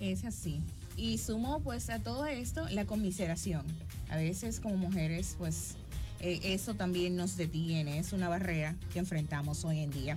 Es 0.00 0.24
así. 0.24 0.60
Y 0.96 1.18
sumo 1.18 1.60
pues 1.60 1.88
a 1.88 2.00
todo 2.00 2.26
esto 2.26 2.68
la 2.70 2.84
conmiseración. 2.84 3.64
A 4.10 4.16
veces 4.16 4.58
como 4.58 4.76
mujeres 4.76 5.36
pues 5.38 5.76
eh, 6.24 6.40
eso 6.54 6.72
también 6.72 7.16
nos 7.16 7.36
detiene, 7.36 7.98
es 7.98 8.14
una 8.14 8.30
barrera 8.30 8.76
que 8.94 8.98
enfrentamos 8.98 9.62
hoy 9.66 9.80
en 9.80 9.90
día. 9.90 10.16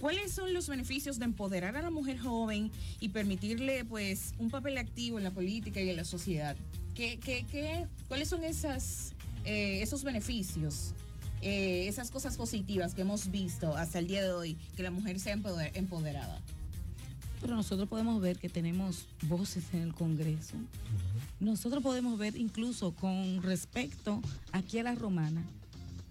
¿Cuáles 0.00 0.32
son 0.32 0.52
los 0.52 0.68
beneficios 0.68 1.20
de 1.20 1.26
empoderar 1.26 1.76
a 1.76 1.82
la 1.82 1.90
mujer 1.90 2.18
joven 2.18 2.72
y 2.98 3.10
permitirle 3.10 3.84
pues 3.84 4.34
un 4.40 4.50
papel 4.50 4.76
activo 4.78 5.16
en 5.18 5.22
la 5.22 5.30
política 5.30 5.80
y 5.80 5.90
en 5.90 5.96
la 5.96 6.04
sociedad? 6.04 6.56
¿Qué, 6.96 7.20
qué, 7.20 7.46
qué, 7.52 7.86
cuáles 8.08 8.30
son 8.30 8.42
esas, 8.42 9.14
eh, 9.44 9.78
esos 9.80 10.02
beneficios, 10.02 10.92
eh, 11.40 11.86
esas 11.86 12.10
cosas 12.10 12.36
positivas 12.36 12.92
que 12.92 13.02
hemos 13.02 13.30
visto 13.30 13.76
hasta 13.76 14.00
el 14.00 14.08
día 14.08 14.22
de 14.22 14.32
hoy, 14.32 14.56
que 14.76 14.82
la 14.82 14.90
mujer 14.90 15.20
sea 15.20 15.34
empoderada? 15.34 16.42
Pero 17.40 17.56
nosotros 17.56 17.88
podemos 17.88 18.20
ver 18.20 18.38
que 18.38 18.48
tenemos 18.48 19.06
voces 19.22 19.64
en 19.72 19.82
el 19.82 19.94
Congreso. 19.94 20.56
Nosotros 21.40 21.82
podemos 21.82 22.18
ver 22.18 22.36
incluso 22.36 22.92
con 22.92 23.42
respecto 23.42 24.20
aquí 24.52 24.78
a 24.78 24.82
la 24.82 24.94
romana, 24.94 25.42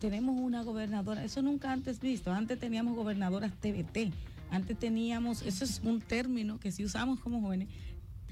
tenemos 0.04 0.36
una 0.38 0.64
gobernadora, 0.64 1.24
eso 1.24 1.42
nunca 1.42 1.72
antes 1.72 2.02
visto, 2.02 2.30
antes 2.32 2.60
teníamos 2.60 2.94
gobernadoras 2.94 3.54
TBT, 3.54 4.12
antes 4.52 4.78
teníamos, 4.78 5.42
eso 5.44 5.64
es 5.64 5.80
un 5.82 6.02
término 6.02 6.60
que 6.60 6.74
si 6.74 6.84
usamos 6.84 7.22
como 7.22 7.40
jóvenes, 7.40 7.70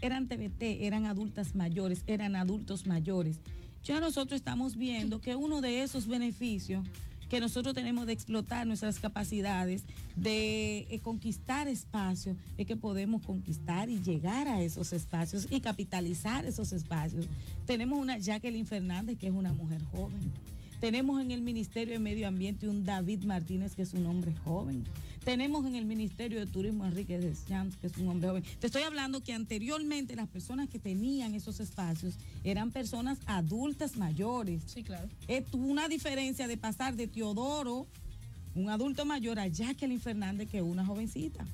eran 0.02 0.28
TBT, 0.28 0.82
eran 0.82 1.06
adultas 1.06 1.56
mayores, 1.56 2.04
eran 2.08 2.36
adultos 2.36 2.88
mayores. 2.88 3.40
Ya 3.84 4.02
nosotros 4.02 4.36
estamos 4.38 4.76
viendo 4.76 5.22
que 5.22 5.36
uno 5.38 5.62
de 5.62 5.82
esos 5.82 6.08
beneficios 6.08 6.86
que 7.32 7.40
nosotros 7.40 7.74
tenemos 7.74 8.06
de 8.08 8.12
explotar 8.12 8.68
nuestras 8.68 9.00
capacidades, 9.00 9.86
de 10.18 10.80
eh, 10.90 11.00
conquistar 11.00 11.70
espacios, 11.70 12.36
es 12.58 12.68
que 12.68 12.76
podemos 12.76 13.26
conquistar 13.26 13.90
y 13.90 14.02
llegar 14.02 14.50
a 14.50 14.62
esos 14.62 14.92
espacios 14.92 15.48
y 15.50 15.62
capitalizar 15.62 16.44
esos 16.44 16.74
espacios. 16.74 17.30
Tenemos 17.66 17.98
una 18.00 18.18
Jacqueline 18.18 18.66
Fernández, 18.66 19.18
que 19.18 19.28
es 19.28 19.34
una 19.34 19.54
mujer 19.54 19.82
joven. 19.94 20.20
Tenemos 20.82 21.22
en 21.22 21.32
el 21.32 21.42
Ministerio 21.42 21.94
de 21.94 22.00
Medio 22.00 22.28
Ambiente 22.28 22.68
un 22.68 22.84
David 22.84 23.24
Martínez, 23.24 23.78
que 23.78 23.84
es 23.84 23.94
un 23.94 24.08
hombre 24.08 24.34
joven. 24.44 24.84
Tenemos 25.24 25.68
en 25.68 25.76
el 25.76 25.86
Ministerio 25.86 26.40
de 26.40 26.48
Turismo 26.48 26.84
Enrique 26.84 27.20
Deschamps, 27.20 27.78
que 27.78 27.88
es 27.88 27.98
un 27.98 28.08
hombre 28.08 28.30
joven. 28.30 28.44
Te 28.60 28.66
estoy 28.66 28.82
hablando 28.82 29.22
que 29.22 29.34
anteriormente 29.34 30.16
las 30.16 30.28
personas 30.28 30.68
que 30.68 30.80
tenían 30.80 31.36
esos 31.36 31.60
espacios 31.60 32.16
eran 32.44 32.72
personas 32.72 33.20
adultas 33.28 33.98
mayores. 33.98 34.64
Sí, 34.66 34.84
claro. 34.84 35.08
Es 35.28 35.44
una 35.54 35.88
diferencia 35.88 36.48
de 36.48 36.58
pasar 36.58 36.96
de 36.96 37.08
Teodoro, 37.08 37.86
un 38.56 38.70
adulto 38.70 39.06
mayor, 39.06 39.40
a 39.40 39.48
Jacqueline 39.48 40.00
Fernández, 40.00 40.50
que 40.50 40.58
es 40.58 40.64
una 40.64 40.86
jovencita. 40.86 41.46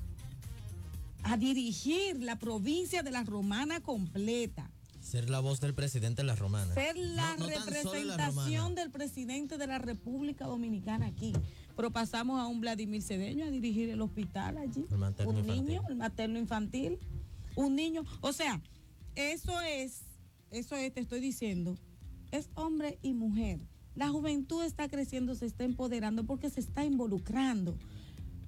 A 1.24 1.36
dirigir 1.36 2.22
la 2.22 2.38
provincia 2.38 3.02
de 3.02 3.10
la 3.10 3.22
Romana 3.22 3.80
completa. 3.80 4.70
Ser 5.02 5.28
la 5.28 5.40
voz 5.40 5.60
del 5.60 5.74
presidente 5.74 6.22
de 6.22 6.26
la 6.26 6.36
Romana. 6.36 6.72
Ser 6.72 6.96
la 6.96 7.36
representación 7.36 8.74
del 8.74 8.90
presidente 8.90 9.58
de 9.58 9.66
la 9.66 9.78
República 9.78 10.46
Dominicana 10.46 11.06
aquí 11.06 11.34
pero 11.78 11.92
pasamos 11.92 12.40
a 12.40 12.48
un 12.48 12.60
Vladimir 12.60 13.00
Cedeño 13.00 13.44
a 13.44 13.50
dirigir 13.52 13.88
el 13.88 14.00
hospital 14.00 14.58
allí. 14.58 14.84
un 15.24 15.46
niño, 15.46 15.80
el 15.88 15.94
materno 15.94 16.36
infantil, 16.36 16.98
un 17.54 17.76
niño. 17.76 18.02
O 18.20 18.32
sea, 18.32 18.60
eso 19.14 19.60
es, 19.60 20.00
eso 20.50 20.74
es, 20.74 20.92
te 20.92 20.98
estoy 20.98 21.20
diciendo, 21.20 21.76
es 22.32 22.50
hombre 22.54 22.98
y 23.00 23.14
mujer. 23.14 23.60
La 23.94 24.08
juventud 24.08 24.64
está 24.64 24.88
creciendo, 24.88 25.36
se 25.36 25.46
está 25.46 25.62
empoderando 25.62 26.24
porque 26.24 26.50
se 26.50 26.58
está 26.58 26.84
involucrando. 26.84 27.78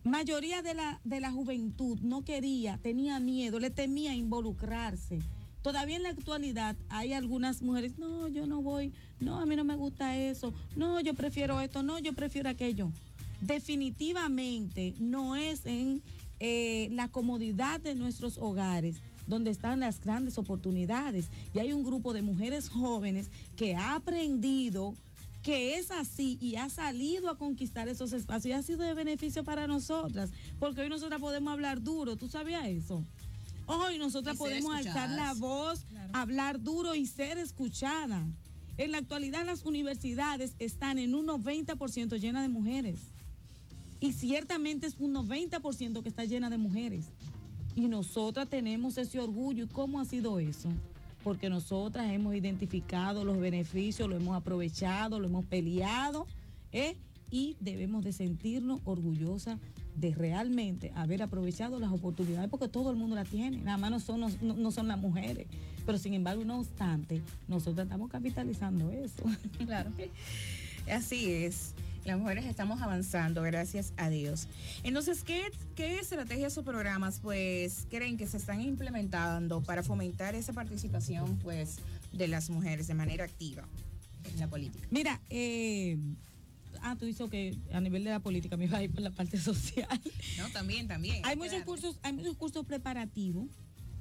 Mayoría 0.02 0.60
de 0.62 0.74
la, 0.74 1.00
de 1.04 1.20
la 1.20 1.30
juventud 1.30 2.00
no 2.00 2.24
quería, 2.24 2.78
tenía 2.78 3.20
miedo, 3.20 3.60
le 3.60 3.70
temía 3.70 4.12
involucrarse. 4.12 5.20
Todavía 5.62 5.98
en 5.98 6.02
la 6.02 6.08
actualidad 6.08 6.76
hay 6.88 7.12
algunas 7.12 7.62
mujeres, 7.62 7.96
no, 7.96 8.26
yo 8.26 8.48
no 8.48 8.60
voy, 8.60 8.92
no, 9.20 9.38
a 9.38 9.46
mí 9.46 9.54
no 9.54 9.62
me 9.62 9.76
gusta 9.76 10.16
eso, 10.16 10.52
no, 10.74 11.00
yo 11.00 11.14
prefiero 11.14 11.60
esto, 11.60 11.84
no, 11.84 12.00
yo 12.00 12.12
prefiero 12.12 12.48
aquello 12.48 12.90
definitivamente 13.40 14.94
no 14.98 15.36
es 15.36 15.66
en 15.66 16.02
eh, 16.38 16.88
la 16.92 17.08
comodidad 17.08 17.80
de 17.80 17.94
nuestros 17.94 18.38
hogares 18.38 18.96
donde 19.26 19.50
están 19.50 19.80
las 19.80 20.00
grandes 20.00 20.38
oportunidades. 20.38 21.28
Y 21.54 21.60
hay 21.60 21.72
un 21.72 21.84
grupo 21.84 22.12
de 22.12 22.22
mujeres 22.22 22.68
jóvenes 22.68 23.30
que 23.56 23.76
ha 23.76 23.94
aprendido 23.94 24.94
que 25.42 25.78
es 25.78 25.90
así 25.90 26.36
y 26.40 26.56
ha 26.56 26.68
salido 26.68 27.30
a 27.30 27.38
conquistar 27.38 27.88
esos 27.88 28.12
espacios 28.12 28.46
y 28.46 28.52
ha 28.52 28.62
sido 28.62 28.82
de 28.82 28.92
beneficio 28.92 29.42
para 29.42 29.66
nosotras, 29.66 30.30
porque 30.58 30.82
hoy 30.82 30.90
nosotras 30.90 31.18
podemos 31.18 31.50
hablar 31.52 31.82
duro, 31.82 32.16
¿tú 32.16 32.28
sabías 32.28 32.66
eso? 32.66 33.04
Hoy 33.64 33.98
nosotras 33.98 34.36
podemos 34.36 34.74
alzar 34.74 35.08
la 35.08 35.32
voz, 35.34 35.86
hablar 36.12 36.60
duro 36.60 36.94
y 36.94 37.06
ser 37.06 37.38
escuchada. 37.38 38.26
En 38.76 38.90
la 38.90 38.98
actualidad 38.98 39.46
las 39.46 39.64
universidades 39.64 40.54
están 40.58 40.98
en 40.98 41.14
un 41.14 41.26
90% 41.26 42.18
llenas 42.18 42.42
de 42.42 42.48
mujeres. 42.48 43.00
Y 44.00 44.12
ciertamente 44.12 44.86
es 44.86 44.96
un 44.98 45.14
90% 45.14 46.02
que 46.02 46.08
está 46.08 46.24
llena 46.24 46.48
de 46.48 46.56
mujeres. 46.56 47.06
Y 47.76 47.86
nosotras 47.88 48.48
tenemos 48.48 48.96
ese 48.96 49.20
orgullo. 49.20 49.64
¿Y 49.64 49.68
cómo 49.68 50.00
ha 50.00 50.06
sido 50.06 50.40
eso? 50.40 50.70
Porque 51.22 51.50
nosotras 51.50 52.10
hemos 52.10 52.34
identificado 52.34 53.24
los 53.24 53.38
beneficios, 53.38 54.08
lo 54.08 54.16
hemos 54.16 54.34
aprovechado, 54.34 55.20
lo 55.20 55.28
hemos 55.28 55.44
peleado, 55.44 56.26
¿eh? 56.72 56.96
y 57.30 57.56
debemos 57.60 58.02
de 58.02 58.12
sentirnos 58.12 58.80
orgullosas 58.84 59.58
de 59.94 60.14
realmente 60.14 60.92
haber 60.96 61.22
aprovechado 61.22 61.78
las 61.78 61.92
oportunidades, 61.92 62.48
porque 62.48 62.68
todo 62.68 62.90
el 62.90 62.96
mundo 62.96 63.14
la 63.14 63.24
tiene, 63.24 63.58
nada 63.58 63.76
más 63.76 63.90
no 63.90 64.00
son, 64.00 64.20
no 64.40 64.70
son 64.72 64.88
las 64.88 64.98
mujeres. 64.98 65.46
Pero 65.84 65.98
sin 65.98 66.14
embargo, 66.14 66.44
no 66.44 66.60
obstante, 66.60 67.20
nosotros 67.48 67.84
estamos 67.84 68.10
capitalizando 68.10 68.90
eso. 68.90 69.24
Claro. 69.58 69.90
Así 70.90 71.30
es 71.30 71.74
las 72.10 72.18
mujeres 72.18 72.44
estamos 72.46 72.82
avanzando, 72.82 73.42
gracias 73.42 73.92
a 73.96 74.10
Dios. 74.10 74.48
Entonces, 74.82 75.22
¿qué, 75.22 75.42
qué 75.76 76.00
estrategias 76.00 76.58
o 76.58 76.64
programas 76.64 77.20
pues 77.20 77.86
creen 77.88 78.16
que 78.16 78.26
se 78.26 78.36
están 78.36 78.60
implementando 78.60 79.62
para 79.62 79.82
fomentar 79.82 80.34
esa 80.34 80.52
participación 80.52 81.38
pues 81.38 81.76
de 82.12 82.26
las 82.26 82.50
mujeres 82.50 82.88
de 82.88 82.94
manera 82.94 83.24
activa 83.24 83.68
en 84.24 84.40
la 84.40 84.48
política? 84.48 84.88
Mira, 84.90 85.20
eh, 85.30 85.98
ah, 86.82 86.96
tú 86.98 87.06
dices 87.06 87.30
que 87.30 87.56
a 87.72 87.80
nivel 87.80 88.02
de 88.02 88.10
la 88.10 88.20
política 88.20 88.56
me 88.56 88.64
iba 88.64 88.78
a 88.78 88.82
ir 88.82 88.90
por 88.90 89.02
la 89.02 89.10
parte 89.10 89.38
social. 89.38 90.00
No, 90.36 90.48
también, 90.50 90.88
también. 90.88 91.24
Hay 91.24 91.36
muchos 91.36 91.62
cursos, 91.62 91.98
hay 92.02 92.12
muchos 92.12 92.36
cursos 92.36 92.66
preparativos. 92.66 93.46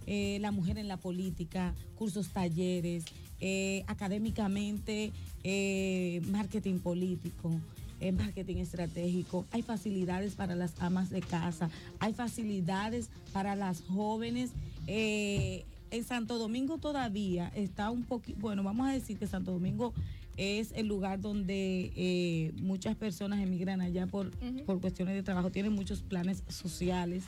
Eh, 0.07 0.39
la 0.41 0.51
mujer 0.51 0.79
en 0.79 0.87
la 0.87 0.97
política, 0.97 1.75
cursos 1.95 2.29
talleres, 2.29 3.05
eh, 3.41 3.83
académicamente, 3.85 5.11
eh, 5.43 6.21
marketing 6.31 6.79
político, 6.79 7.51
eh, 7.99 8.11
marketing 8.11 8.57
estratégico, 8.57 9.45
hay 9.51 9.61
facilidades 9.61 10.35
para 10.35 10.55
las 10.55 10.73
amas 10.79 11.09
de 11.09 11.21
casa, 11.21 11.69
hay 11.99 12.13
facilidades 12.13 13.09
para 13.33 13.55
las 13.55 13.81
jóvenes. 13.81 14.51
Eh, 14.87 15.65
en 15.91 16.03
Santo 16.03 16.37
Domingo 16.37 16.77
todavía 16.77 17.51
está 17.55 17.89
un 17.89 18.03
poquito, 18.03 18.39
bueno, 18.39 18.63
vamos 18.63 18.87
a 18.87 18.91
decir 18.91 19.17
que 19.17 19.27
Santo 19.27 19.51
Domingo 19.51 19.93
es 20.37 20.71
el 20.75 20.87
lugar 20.87 21.19
donde 21.19 21.91
eh, 21.95 22.53
muchas 22.61 22.95
personas 22.95 23.39
emigran 23.39 23.81
allá 23.81 24.07
por, 24.07 24.31
por 24.65 24.79
cuestiones 24.79 25.15
de 25.15 25.23
trabajo, 25.23 25.51
tienen 25.51 25.73
muchos 25.73 26.01
planes 26.01 26.43
sociales 26.47 27.23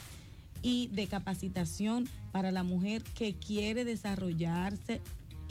y 0.62 0.88
de 0.88 1.08
capacitación 1.08 2.08
para 2.32 2.52
la 2.52 2.64
mujer 2.64 3.04
que 3.16 3.34
quiere 3.34 3.84
desarrollarse 3.84 5.02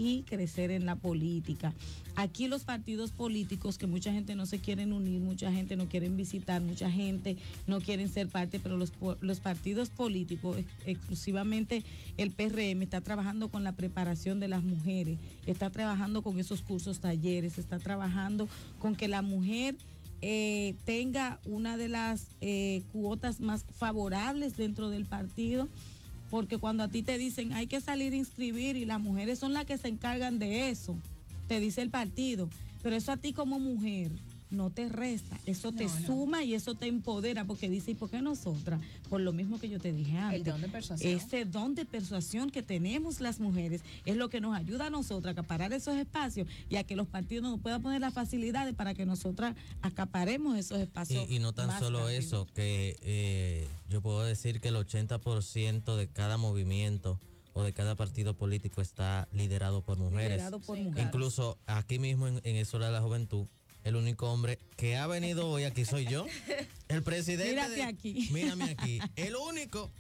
y 0.01 0.23
crecer 0.23 0.71
en 0.71 0.87
la 0.87 0.97
política. 0.97 1.75
Aquí 2.17 2.49
los 2.49 2.65
partidos 2.65 3.13
políticos, 3.13 3.77
que 3.77 3.87
mucha 3.87 4.13
gente 4.13 4.35
no 4.35 4.47
se 4.47 4.59
quieren 4.59 4.95
unir, 4.95 5.21
mucha 5.21 5.53
gente 5.53 5.77
no 5.77 5.89
quieren 5.89 6.17
visitar, 6.17 6.63
mucha 6.63 6.91
gente 6.91 7.37
no 7.67 7.81
quieren 7.81 8.09
ser 8.09 8.29
parte, 8.29 8.59
pero 8.59 8.79
los, 8.79 9.41
partidos 9.41 9.91
políticos, 9.91 10.57
ex- 10.57 10.69
exclusivamente 10.87 11.85
el 12.17 12.31
PRM, 12.31 12.83
está 12.83 13.03
trabajando 13.03 13.49
con 13.51 13.63
la 13.63 13.73
preparación 13.73 14.41
de 14.41 14.49
las 14.49 14.63
mujeres, 14.63 15.19
está 15.47 15.69
trabajando 15.69 16.23
con 16.23 16.41
esos 16.41 16.63
cursos, 16.63 17.01
talleres, 17.01 17.59
está 17.59 17.79
trabajando 17.79 18.49
con 18.79 18.97
que 18.97 19.07
la 19.07 19.21
mujer 19.21 19.77
eh, 20.23 20.75
tenga 20.85 21.41
una 21.45 21.77
de 21.77 21.89
las 21.89 22.27
eh, 22.41 22.83
cuotas 22.93 23.41
más 23.41 23.65
favorables 23.79 24.57
dentro 24.57 24.89
del 24.91 25.05
partido, 25.05 25.69
porque 26.31 26.59
cuando 26.59 26.85
a 26.85 26.89
ti 26.89 27.03
te 27.03 27.19
dicen 27.19 27.53
hay 27.53 27.67
que 27.67 27.81
salir 27.81 28.13
a 28.13 28.17
inscribir 28.17 28.77
y 28.77 28.85
las 28.85 29.01
mujeres 29.01 29.39
son 29.39 29.53
las 29.53 29.65
que 29.65 29.79
se 29.79 29.89
encargan 29.89 30.39
de 30.39 30.71
eso, 30.71 30.97
te 31.49 31.61
dice 31.61 31.83
el 31.83 31.91
partido, 31.91 32.49
pero 32.83 32.97
eso 32.97 33.13
a 33.13 33.17
ti 33.17 33.33
como 33.33 33.59
mujer 33.59 34.13
no 34.51 34.71
te 34.71 34.89
resta, 34.89 35.39
eso 35.47 35.73
te 35.73 35.85
No, 35.85 36.01
no. 36.01 36.07
suma 36.07 36.45
y 36.45 36.55
eso 36.55 36.75
te 36.75 36.87
empodera, 36.87 37.45
porque 37.45 37.69
dice, 37.69 37.93
¿y 37.93 37.95
por 37.95 38.11
qué 38.11 38.21
nosotras? 38.21 38.81
Por 39.09 39.21
lo 39.21 39.33
mismo 39.33 39.59
que 39.61 39.69
yo 39.69 39.79
te 39.79 39.93
dije 39.93 40.19
antes. 40.19 40.41
El 40.41 40.45
don 40.45 40.61
de 40.61 40.69
persuasión. 40.69 41.17
Ese 41.17 41.45
don 41.45 41.75
de 41.75 41.85
persuasión 41.85 42.51
que 42.51 42.63
tenemos 42.63 43.21
las 43.21 43.41
mujeres 43.41 43.83
es 44.05 44.17
lo 44.17 44.29
que 44.29 44.41
nos 44.41 44.57
ayuda 44.57 44.87
a 44.87 44.91
nosotras 44.91 45.37
a 45.37 45.41
acaparar 45.41 45.73
esos 45.73 45.97
espacios 45.97 46.49
y 46.69 46.77
a 46.77 46.85
que 46.85 46.97
los 46.97 47.07
partidos 47.07 47.45
nos 47.45 47.61
puedan 47.61 47.83
poner 47.83 48.01
las 48.01 48.13
facilidades 48.15 48.75
para 48.75 48.95
que 48.95 49.07
nosotras 49.07 49.55
acaparemos 49.83 50.57
esos 50.59 50.79
espacios. 50.81 51.29
Y, 51.31 51.37
y 51.37 51.39
no 51.39 51.53
tan 51.53 51.69
más 51.69 51.81
solo 51.81 52.01
rápido. 52.01 52.19
eso, 52.19 52.47
que 52.55 52.97
eh, 53.03 53.69
yo 53.89 54.01
puedo 54.03 54.23
decir 54.25 54.61
que 54.61 54.69
el 54.69 54.77
80% 54.77 55.97
de 55.97 56.09
cada 56.09 56.37
movimiento 56.37 57.19
o 57.53 57.63
de 57.63 57.73
cada 57.73 57.95
partido 57.97 58.35
político 58.35 58.81
está 58.81 59.29
liderado 59.33 59.83
por 59.83 59.99
mujeres. 59.99 60.31
Liderado 60.33 60.61
por 60.61 60.79
mujeres. 60.79 61.07
Incluso 61.07 61.59
aquí 61.67 61.99
mismo 61.99 62.29
en, 62.29 62.41
en 62.45 62.57
eso 62.57 62.79
de 62.79 62.91
la 62.91 63.01
juventud, 63.01 63.47
el 63.85 63.97
único 63.97 64.31
hombre 64.31 64.59
que 64.77 64.97
ha 64.97 65.07
venido 65.07 65.49
hoy 65.49 65.65
aquí 65.65 65.85
soy 65.85 66.07
yo. 66.07 66.27
El 66.89 67.03
presidente. 67.03 67.51
Mírate 67.53 67.75
de- 67.77 67.83
aquí. 67.83 68.29
Mírame 68.33 68.65
aquí. 68.65 68.99
El 69.17 69.37
único. 69.37 69.91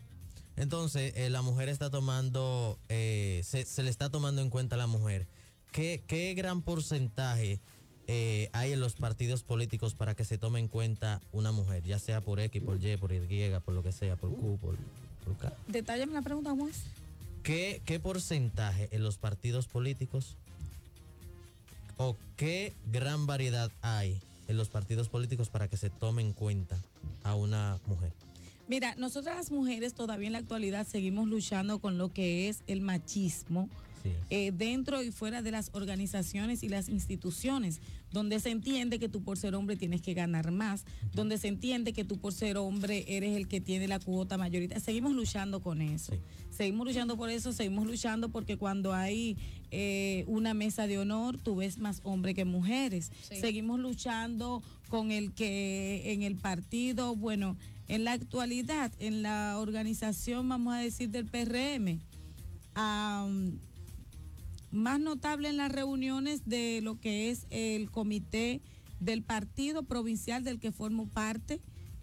Entonces, 0.56 1.12
eh, 1.16 1.30
la 1.30 1.42
mujer 1.42 1.68
está 1.68 1.88
tomando, 1.90 2.78
eh, 2.88 3.40
se, 3.44 3.64
se 3.64 3.82
le 3.82 3.90
está 3.90 4.10
tomando 4.10 4.42
en 4.42 4.50
cuenta 4.50 4.74
a 4.74 4.78
la 4.78 4.86
mujer. 4.86 5.26
¿Qué, 5.72 6.02
qué 6.06 6.34
gran 6.34 6.62
porcentaje 6.62 7.60
eh, 8.08 8.50
hay 8.52 8.72
en 8.72 8.80
los 8.80 8.94
partidos 8.94 9.42
políticos 9.44 9.94
para 9.94 10.14
que 10.14 10.24
se 10.24 10.36
tome 10.36 10.58
en 10.58 10.68
cuenta 10.68 11.20
una 11.32 11.52
mujer? 11.52 11.84
Ya 11.84 11.98
sea 11.98 12.20
por 12.20 12.40
X, 12.40 12.62
por 12.62 12.84
Y, 12.84 12.96
por 12.96 13.12
Y, 13.12 13.50
por 13.64 13.74
lo 13.74 13.82
que 13.82 13.92
sea, 13.92 14.16
por 14.16 14.30
Q, 14.34 14.58
por, 14.60 14.76
por 15.24 15.36
K. 15.38 15.52
Detállame 15.68 16.12
la 16.12 16.22
pregunta. 16.22 16.54
¿Qué, 17.42 17.80
¿Qué 17.86 17.98
porcentaje 18.00 18.88
en 18.92 19.02
los 19.02 19.16
partidos 19.16 19.66
políticos 19.66 20.36
o 22.02 22.16
qué 22.38 22.72
gran 22.90 23.26
variedad 23.26 23.70
hay 23.82 24.18
en 24.48 24.56
los 24.56 24.70
partidos 24.70 25.10
políticos 25.10 25.50
para 25.50 25.68
que 25.68 25.76
se 25.76 25.90
tome 25.90 26.22
en 26.22 26.32
cuenta 26.32 26.78
a 27.22 27.34
una 27.34 27.78
mujer? 27.86 28.10
Mira, 28.68 28.94
nosotras 28.96 29.36
las 29.36 29.50
mujeres 29.50 29.92
todavía 29.92 30.28
en 30.28 30.32
la 30.32 30.38
actualidad 30.38 30.86
seguimos 30.86 31.28
luchando 31.28 31.78
con 31.78 31.98
lo 31.98 32.10
que 32.10 32.48
es 32.48 32.62
el 32.68 32.80
machismo. 32.80 33.68
Eh, 34.30 34.52
dentro 34.52 35.02
y 35.02 35.10
fuera 35.10 35.42
de 35.42 35.50
las 35.50 35.70
organizaciones 35.72 36.62
y 36.62 36.68
las 36.68 36.88
instituciones, 36.88 37.80
donde 38.10 38.40
se 38.40 38.50
entiende 38.50 38.98
que 38.98 39.08
tú 39.08 39.22
por 39.22 39.38
ser 39.38 39.54
hombre 39.54 39.76
tienes 39.76 40.02
que 40.02 40.14
ganar 40.14 40.50
más, 40.50 40.84
donde 41.14 41.38
se 41.38 41.48
entiende 41.48 41.92
que 41.92 42.04
tú 42.04 42.18
por 42.18 42.32
ser 42.32 42.56
hombre 42.56 43.04
eres 43.08 43.36
el 43.36 43.48
que 43.48 43.60
tiene 43.60 43.88
la 43.88 44.00
cuota 44.00 44.36
mayoritaria. 44.36 44.82
Seguimos 44.82 45.12
luchando 45.12 45.60
con 45.60 45.80
eso. 45.80 46.12
Sí. 46.12 46.20
Seguimos 46.50 46.86
luchando 46.86 47.16
por 47.16 47.30
eso, 47.30 47.52
seguimos 47.52 47.86
luchando 47.86 48.28
porque 48.28 48.56
cuando 48.56 48.92
hay 48.92 49.38
eh, 49.70 50.24
una 50.26 50.52
mesa 50.52 50.86
de 50.86 50.98
honor, 50.98 51.38
tú 51.38 51.56
ves 51.56 51.78
más 51.78 52.00
hombres 52.04 52.34
que 52.34 52.44
mujeres. 52.44 53.10
Sí. 53.28 53.36
Seguimos 53.36 53.80
luchando 53.80 54.62
con 54.88 55.10
el 55.12 55.32
que 55.32 56.12
en 56.12 56.22
el 56.22 56.36
partido, 56.36 57.14
bueno, 57.14 57.56
en 57.90 58.04
la 58.04 58.12
actualidad, 58.12 58.92
en 58.98 59.22
la 59.22 59.58
organización, 59.58 60.48
vamos 60.48 60.74
a 60.74 60.78
decir, 60.78 61.10
del 61.10 61.26
PRM, 61.26 62.00
am, 62.74 63.58
más 64.70 65.00
notable 65.00 65.48
en 65.48 65.56
las 65.56 65.72
reuniones 65.72 66.42
de 66.46 66.80
lo 66.82 67.00
que 67.00 67.30
es 67.30 67.46
el 67.50 67.90
comité 67.90 68.62
del 69.00 69.22
partido 69.22 69.82
provincial 69.82 70.44
del 70.44 70.60
que 70.60 70.72
formo 70.72 71.08
parte, 71.08 71.60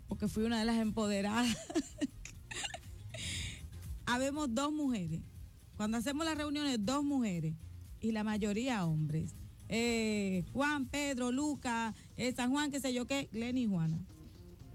porque 0.08 0.27
fui 0.27 0.43
una 0.43 0.60
de 0.60 0.65
las 0.65 0.77
empoderadas. 0.77 1.56
Habemos 4.06 4.53
dos 4.53 4.71
mujeres. 4.71 5.21
Cuando 5.75 5.97
hacemos 5.97 6.25
las 6.25 6.38
reuniones, 6.38 6.84
dos 6.84 7.03
mujeres 7.03 7.53
y 7.99 8.12
la 8.12 8.23
mayoría 8.23 8.86
hombres. 8.86 9.36
Eh, 9.69 10.45
Juan, 10.53 10.88
Pedro, 10.88 11.32
Luca, 11.32 11.93
eh, 12.15 12.34
San 12.34 12.51
Juan, 12.51 12.71
qué 12.71 12.80
sé 12.80 12.93
yo 12.93 13.06
qué, 13.06 13.30
Glenn 13.32 13.58
y 13.58 13.67
Juana. 13.67 13.99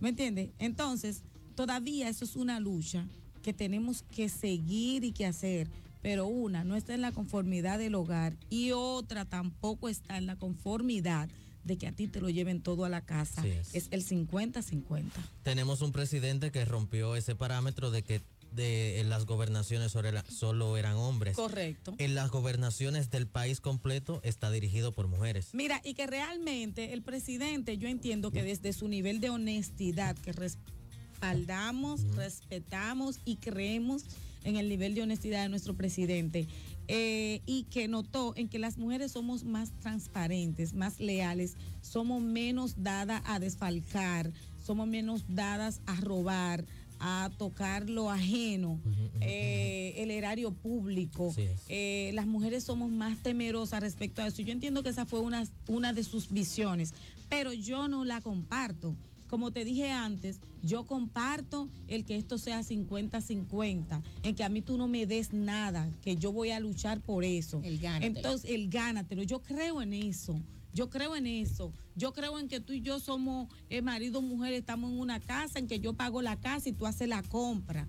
¿Me 0.01 0.11
entiendes? 0.11 0.51
Entonces, 0.59 1.25
todavía 1.55 2.09
eso 2.09 2.25
es 2.25 2.37
una 2.37 2.61
lucha 2.61 3.09
que 3.43 3.53
tenemos 3.53 4.03
que 4.03 4.29
seguir 4.29 5.05
y 5.05 5.13
que 5.13 5.27
hacer. 5.27 5.71
Pero 6.03 6.27
una 6.27 6.65
no 6.65 6.77
está 6.77 6.95
en 6.95 7.01
la 7.01 7.13
conformidad 7.13 7.79
del 7.79 7.95
hogar 7.95 8.37
y 8.51 8.73
otra 8.73 9.25
tampoco 9.25 9.89
está 9.89 10.19
en 10.19 10.27
la 10.27 10.37
conformidad 10.37 11.29
de 11.65 11.79
que 11.79 11.87
a 11.87 11.93
ti 11.93 12.09
te 12.09 12.21
lo 12.21 12.29
lleven 12.29 12.61
todo 12.61 12.85
a 12.85 12.89
la 12.89 13.03
casa. 13.03 13.47
Es. 13.47 13.73
es 13.75 13.89
el 13.93 14.05
50-50. 14.05 15.05
Tenemos 15.45 15.81
un 15.81 15.93
presidente 15.93 16.51
que 16.51 16.65
rompió 16.65 17.15
ese 17.15 17.37
parámetro 17.37 17.91
de 17.93 18.03
que 18.03 18.21
de, 18.51 19.01
en 19.01 19.09
las 19.09 19.25
gobernaciones 19.25 19.93
solo, 19.93 20.09
era- 20.09 20.25
solo 20.29 20.77
eran 20.77 20.97
hombres. 20.97 21.37
Correcto. 21.37 21.95
En 21.99 22.15
las 22.15 22.31
gobernaciones 22.31 23.09
del 23.11 23.27
país 23.27 23.61
completo 23.61 24.21
está 24.25 24.51
dirigido 24.51 24.93
por 24.93 25.07
mujeres. 25.09 25.51
Mira, 25.55 25.81
y 25.85 25.95
que 25.95 26.07
realmente 26.07 26.93
el 26.93 27.01
presidente, 27.03 27.79
yo 27.79 27.89
entiendo 27.89 28.31
que 28.31 28.43
desde 28.43 28.73
su 28.75 28.89
nivel 28.89 29.21
de 29.21 29.31
honestidad, 29.31 30.17
que 30.19 30.33
respaldamos, 30.33 32.03
respetamos 32.17 33.21
y 33.25 33.37
creemos 33.37 34.03
en 34.45 34.57
el 34.57 34.69
nivel 34.69 34.95
de 34.95 35.03
honestidad 35.03 35.43
de 35.43 35.49
nuestro 35.49 35.75
presidente, 35.75 36.47
eh, 36.89 37.41
y 37.47 37.65
que 37.65 37.89
notó 37.89 38.35
en 38.37 38.49
que 38.49 38.59
las 38.59 38.77
mujeres 38.77 39.13
somos 39.13 39.45
más 39.45 39.71
transparentes, 39.81 40.75
más 40.75 41.01
leales, 41.01 41.57
somos 41.81 42.23
menos 42.23 42.83
dadas 42.83 43.23
a 43.25 43.39
desfalcar, 43.39 44.33
somos 44.65 44.89
menos 44.89 45.25
dadas 45.29 45.81
a 45.87 46.01
robar, 46.01 46.65
a 46.99 47.31
tocar 47.37 47.91
lo 47.91 48.11
ajeno, 48.11 48.81
eh, 49.21 49.95
el 49.97 50.11
erario 50.11 50.53
público. 50.53 51.35
Eh, 51.69 52.13
las 52.15 52.27
mujeres 52.27 52.63
somos 52.63 52.91
más 52.91 53.19
temerosas 53.19 53.81
respecto 53.81 54.23
a 54.23 54.29
eso. 54.29 54.43
Yo 54.43 54.53
entiendo 54.53 54.83
que 54.83 54.91
esa 54.91 55.05
fue 55.05 55.21
una, 55.21 55.45
una 55.67 55.93
de 55.93 56.05
sus 56.05 56.31
visiones, 56.31 56.95
pero 57.29 57.53
yo 57.53 57.89
no 57.89 58.05
la 58.05 58.21
comparto. 58.21 58.95
Como 59.33 59.51
te 59.51 59.65
dije 59.65 59.91
antes, 59.91 60.41
yo 60.63 60.85
comparto 60.85 61.71
el 61.89 62.05
que 62.05 62.17
esto 62.17 62.37
sea 62.37 62.61
50-50, 62.61 64.03
en 64.25 64.35
que 64.35 64.45
a 64.45 64.51
mí 64.51 64.61
tú 64.61 64.77
no 64.77 64.89
me 64.89 65.07
des 65.07 65.33
nada, 65.33 65.91
que 66.03 66.17
yo 66.17 66.33
voy 66.33 66.51
a 66.51 66.61
luchar 66.61 67.01
por 67.01 67.25
eso. 67.25 67.63
El 67.65 67.79
gánatelo. 67.79 68.15
Entonces, 68.15 68.51
el 68.51 68.69
gánatelo, 68.69 69.23
yo 69.23 69.41
creo 69.41 69.81
en 69.81 69.95
eso. 69.95 70.39
Yo 70.75 70.91
creo 70.91 71.17
en 71.17 71.27
eso. 71.27 71.73
Yo 71.97 72.13
creo 72.13 72.39
en 72.39 72.47
que 72.47 72.61
tú 72.61 72.75
y 72.75 72.83
yo 72.83 73.01
somos 73.01 73.49
eh, 73.71 73.81
marido, 73.81 74.21
mujer, 74.21 74.53
estamos 74.53 74.91
en 74.91 75.01
una 75.01 75.19
casa, 75.19 75.59
en 75.59 75.67
que 75.67 75.81
yo 75.81 75.95
pago 75.95 76.21
la 76.21 76.39
casa 76.39 76.69
y 76.69 76.75
tú 76.75 76.85
haces 76.85 77.09
la 77.09 77.23
compra. 77.23 77.89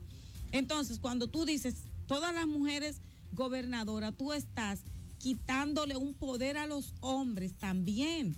Entonces, 0.53 0.97
cuando 0.97 1.27
tú 1.27 1.43
dices, 1.43 1.75
todas 2.07 2.33
las 2.33 2.47
mujeres 2.47 3.01
gobernadoras, 3.33 4.15
tú 4.15 4.31
estás 4.31 4.85
quitándole 5.17 5.97
un 5.97 6.13
poder 6.13 6.55
a 6.55 6.67
los 6.67 6.93
hombres 7.01 7.53
también. 7.57 8.37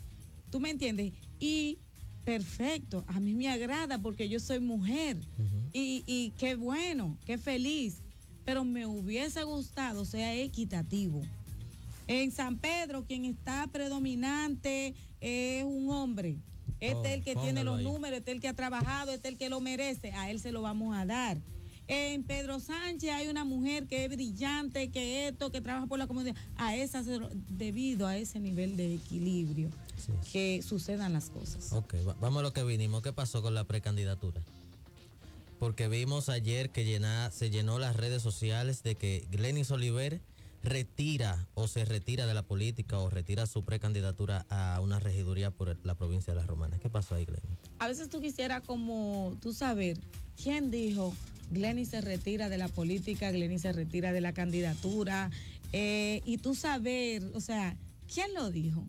¿Tú 0.50 0.60
me 0.60 0.72
entiendes? 0.72 1.14
Y 1.40 1.78
perfecto, 2.26 3.06
a 3.08 3.20
mí 3.20 3.34
me 3.34 3.48
agrada 3.50 4.00
porque 4.00 4.28
yo 4.28 4.40
soy 4.40 4.60
mujer. 4.60 5.18
y, 5.72 6.04
y 6.08 6.32
qué 6.38 6.56
bueno, 6.56 7.18
qué 7.26 7.38
feliz. 7.38 8.02
Pero 8.44 8.64
me 8.64 8.86
hubiese 8.86 9.44
gustado 9.44 10.06
sea 10.06 10.36
equitativo. 10.36 11.22
En 12.08 12.32
San 12.32 12.58
Pedro, 12.58 13.06
quien 13.06 13.26
está 13.26 13.68
predominante 13.72 14.94
es 15.22 15.64
un 15.64 15.90
hombre. 15.90 16.36
Este 16.80 16.96
Oh, 16.98 17.06
es 17.06 17.14
el 17.14 17.24
que 17.24 17.36
tiene 17.36 17.64
los 17.64 17.80
ahí. 17.80 17.84
números, 17.86 18.20
este 18.20 18.32
es 18.32 18.36
el 18.36 18.42
que 18.42 18.48
ha 18.48 18.54
trabajado, 18.54 19.12
este 19.12 19.30
es 19.30 19.32
el 19.34 19.38
que 19.40 19.50
lo 19.50 19.62
merece. 19.62 20.12
A 20.12 20.30
él 20.30 20.40
se 20.40 20.52
lo 20.52 20.62
vamos 20.62 20.96
a 20.96 21.06
dar. 21.06 21.38
En 21.88 22.24
Pedro 22.24 22.60
Sánchez 22.60 23.12
hay 23.12 23.28
una 23.28 23.46
mujer 23.46 23.88
que 23.88 24.06
es 24.06 24.10
brillante, 24.10 24.90
que 24.90 25.28
esto, 25.28 25.52
que 25.52 25.62
trabaja 25.62 25.88
por 25.88 26.00
la 26.00 26.08
comunidad. 26.08 26.36
A 26.56 26.76
esa, 26.76 27.04
debido 27.50 28.08
a 28.08 28.18
ese 28.18 28.40
nivel 28.40 28.76
de 28.78 28.96
equilibrio 28.96 29.70
que 30.32 30.62
sucedan 30.62 31.14
las 31.14 31.30
cosas. 31.30 31.74
Ok, 31.74 31.96
vamos 32.20 32.40
a 32.40 32.44
lo 32.44 32.54
que 32.54 32.64
vinimos. 32.64 33.02
¿Qué 33.02 33.14
pasó 33.14 33.42
con 33.42 33.54
la 33.54 33.64
precandidatura? 33.64 34.42
Porque 35.60 35.88
vimos 35.88 36.30
ayer 36.30 36.70
que 36.70 36.84
llena, 36.84 37.32
se 37.32 37.50
llenó 37.50 37.80
las 37.80 37.96
redes 37.96 38.22
sociales 38.22 38.84
de 38.84 38.96
que 38.96 39.26
Glenis 39.32 39.72
Oliver 39.72 40.22
retira 40.66 41.48
o 41.54 41.68
se 41.68 41.86
retira 41.86 42.26
de 42.26 42.34
la 42.34 42.44
política 42.44 43.00
o 43.00 43.10
retira 43.10 43.46
su 43.46 43.64
precandidatura 43.64 44.46
a 44.50 44.80
una 44.82 45.00
regiduría 45.00 45.52
por 45.52 45.78
la 45.86 45.96
provincia 45.96 46.34
de 46.34 46.40
Las 46.40 46.48
Romanas. 46.48 46.80
¿Qué 46.82 46.90
pasó 46.90 47.16
ahí, 47.16 47.26
Glenis? 47.26 47.58
A 47.80 47.88
veces 47.88 48.10
tú 48.10 48.20
quisieras 48.20 48.62
como 48.64 49.38
tú 49.42 49.54
saber 49.54 49.98
quién 50.42 50.72
dijo 50.72 51.14
Glenis 51.52 51.90
se 51.90 52.02
retira 52.02 52.50
de 52.50 52.58
la 52.58 52.68
política, 52.68 53.32
Glenis 53.32 53.62
se 53.62 53.72
retira 53.72 54.12
de 54.12 54.22
la 54.22 54.34
candidatura 54.34 55.30
eh, 55.72 56.22
y 56.26 56.40
tú 56.40 56.56
saber, 56.56 57.24
o 57.34 57.42
sea, 57.42 57.78
¿quién 58.12 58.34
lo 58.34 58.50
dijo? 58.50 58.84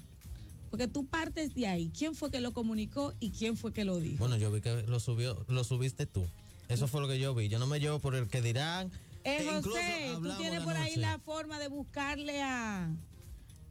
Porque 0.71 0.89
tú 0.89 1.07
partes 1.07 1.55
de 1.55 1.67
ahí. 1.67 1.91
¿Quién 1.97 2.15
fue 2.15 2.31
que 2.31 2.41
lo 2.41 2.53
comunicó 2.53 3.15
y 3.21 3.31
quién 3.31 3.57
fue 3.57 3.73
que 3.73 3.85
lo 3.85 3.99
dijo? 3.99 4.19
Bueno, 4.19 4.37
yo 4.37 4.51
vi 4.51 4.61
que 4.61 4.83
lo 4.83 5.01
subió, 5.01 5.45
lo 5.49 5.65
subiste 5.65 6.07
tú. 6.07 6.27
Eso 6.69 6.89
fue 6.89 7.01
lo 7.01 7.09
que 7.09 7.19
yo 7.19 7.35
vi. 7.35 7.49
Yo 7.49 7.59
no 7.59 7.67
me 7.67 7.79
llevo 7.79 8.01
por 8.01 8.15
el 8.15 8.27
que 8.27 8.43
dirán. 8.43 8.91
Eh, 9.27 9.39
e 9.41 9.45
José, 9.45 10.17
tú 10.23 10.37
tienes 10.39 10.61
por 10.63 10.77
ahí 10.77 10.95
la 10.97 11.19
forma 11.19 11.59
de 11.59 11.67
buscarle 11.67 12.41
a, 12.43 12.89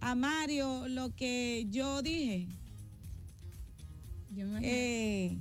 a 0.01 0.15
Mario 0.15 0.87
lo 0.89 1.15
que 1.15 1.65
yo 1.69 2.01
dije. 2.01 2.47
eh, 4.61 5.37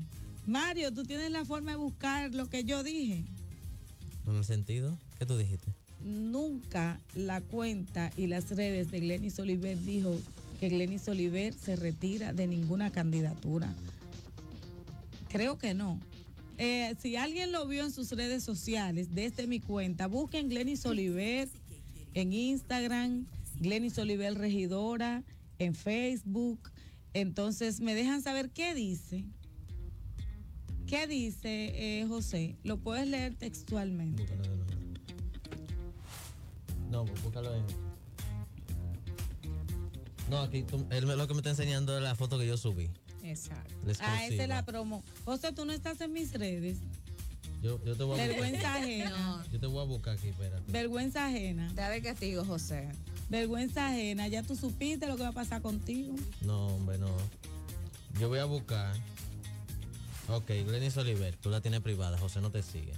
Mario, 0.46 0.92
tú 0.92 1.02
tienes 1.02 1.32
la 1.32 1.44
forma 1.44 1.72
de 1.72 1.78
buscar 1.78 2.32
lo 2.32 2.48
que 2.48 2.62
yo 2.62 2.84
dije. 2.84 3.24
¿En 4.26 4.36
el 4.36 4.44
sentido? 4.44 4.96
¿Qué 5.18 5.26
tú 5.26 5.36
dijiste? 5.36 5.72
Nunca 6.04 7.00
la 7.14 7.40
cuenta 7.40 8.12
y 8.16 8.28
las 8.28 8.50
redes 8.50 8.92
de 8.92 9.00
Glenis 9.00 9.38
Oliver 9.40 9.80
dijo 9.82 10.16
que 10.60 10.68
Glenis 10.68 11.08
Oliver 11.08 11.52
se 11.54 11.74
retira 11.74 12.32
de 12.32 12.46
ninguna 12.46 12.92
candidatura. 12.92 13.74
Creo 15.28 15.58
que 15.58 15.74
no. 15.74 15.98
Eh, 16.58 16.94
si 17.00 17.16
alguien 17.16 17.52
lo 17.52 17.66
vio 17.66 17.84
en 17.84 17.92
sus 17.92 18.10
redes 18.12 18.44
sociales, 18.44 19.14
desde 19.14 19.46
mi 19.46 19.60
cuenta, 19.60 20.06
busquen 20.06 20.48
Glenis 20.48 20.86
Oliver 20.86 21.48
en 22.14 22.32
Instagram, 22.32 23.26
Glenis 23.60 23.98
Oliver 23.98 24.34
Regidora, 24.34 25.24
en 25.58 25.74
Facebook. 25.74 26.70
Entonces 27.12 27.80
me 27.80 27.94
dejan 27.94 28.22
saber 28.22 28.50
qué 28.50 28.74
dice. 28.74 29.24
¿Qué 30.86 31.06
dice 31.06 31.72
eh, 31.74 32.06
José? 32.06 32.56
Lo 32.62 32.76
puedes 32.78 33.08
leer 33.08 33.34
textualmente. 33.34 34.26
No, 36.90 37.04
búscalo 37.04 37.54
en. 37.54 37.64
No, 40.30 40.38
aquí 40.38 40.64
él 40.90 41.04
lo 41.06 41.26
que 41.26 41.34
me 41.34 41.40
está 41.40 41.50
enseñando 41.50 41.96
es 41.96 42.02
la 42.02 42.14
foto 42.14 42.38
que 42.38 42.46
yo 42.46 42.56
subí. 42.56 42.90
Exacto. 43.24 43.74
Ah, 44.00 44.24
esa 44.26 44.42
es 44.42 44.48
la 44.48 44.64
promo. 44.64 45.02
José, 45.24 45.52
tú 45.52 45.64
no 45.64 45.72
estás 45.72 46.00
en 46.00 46.12
mis 46.12 46.32
redes. 46.32 46.78
Yo, 47.62 47.82
yo 47.82 47.96
te 47.96 48.04
voy 48.04 48.20
a 48.20 48.26
Vergüenza 48.26 48.74
ajena. 48.74 49.46
Yo 49.50 49.58
te 49.58 49.66
voy 49.66 49.80
a 49.80 49.86
buscar 49.86 50.18
aquí, 50.18 50.28
espérate. 50.28 50.70
Vergüenza 50.70 51.26
ajena. 51.26 51.72
Dale 51.74 52.02
castigo, 52.02 52.44
José. 52.44 52.90
Vergüenza 53.30 53.88
ajena. 53.88 54.28
¿Ya 54.28 54.42
tú 54.42 54.54
supiste 54.54 55.06
lo 55.06 55.16
que 55.16 55.22
va 55.22 55.30
a 55.30 55.32
pasar 55.32 55.62
contigo? 55.62 56.14
No, 56.42 56.66
hombre, 56.66 56.98
no. 56.98 57.08
Yo 58.20 58.28
voy 58.28 58.38
a 58.38 58.44
buscar. 58.44 58.94
Ok, 60.28 60.48
Glenis 60.66 60.96
Oliver, 60.98 61.34
tú 61.36 61.50
la 61.50 61.60
tienes 61.60 61.80
privada, 61.80 62.18
José 62.18 62.40
no 62.40 62.50
te 62.50 62.62
sigue. 62.62 62.92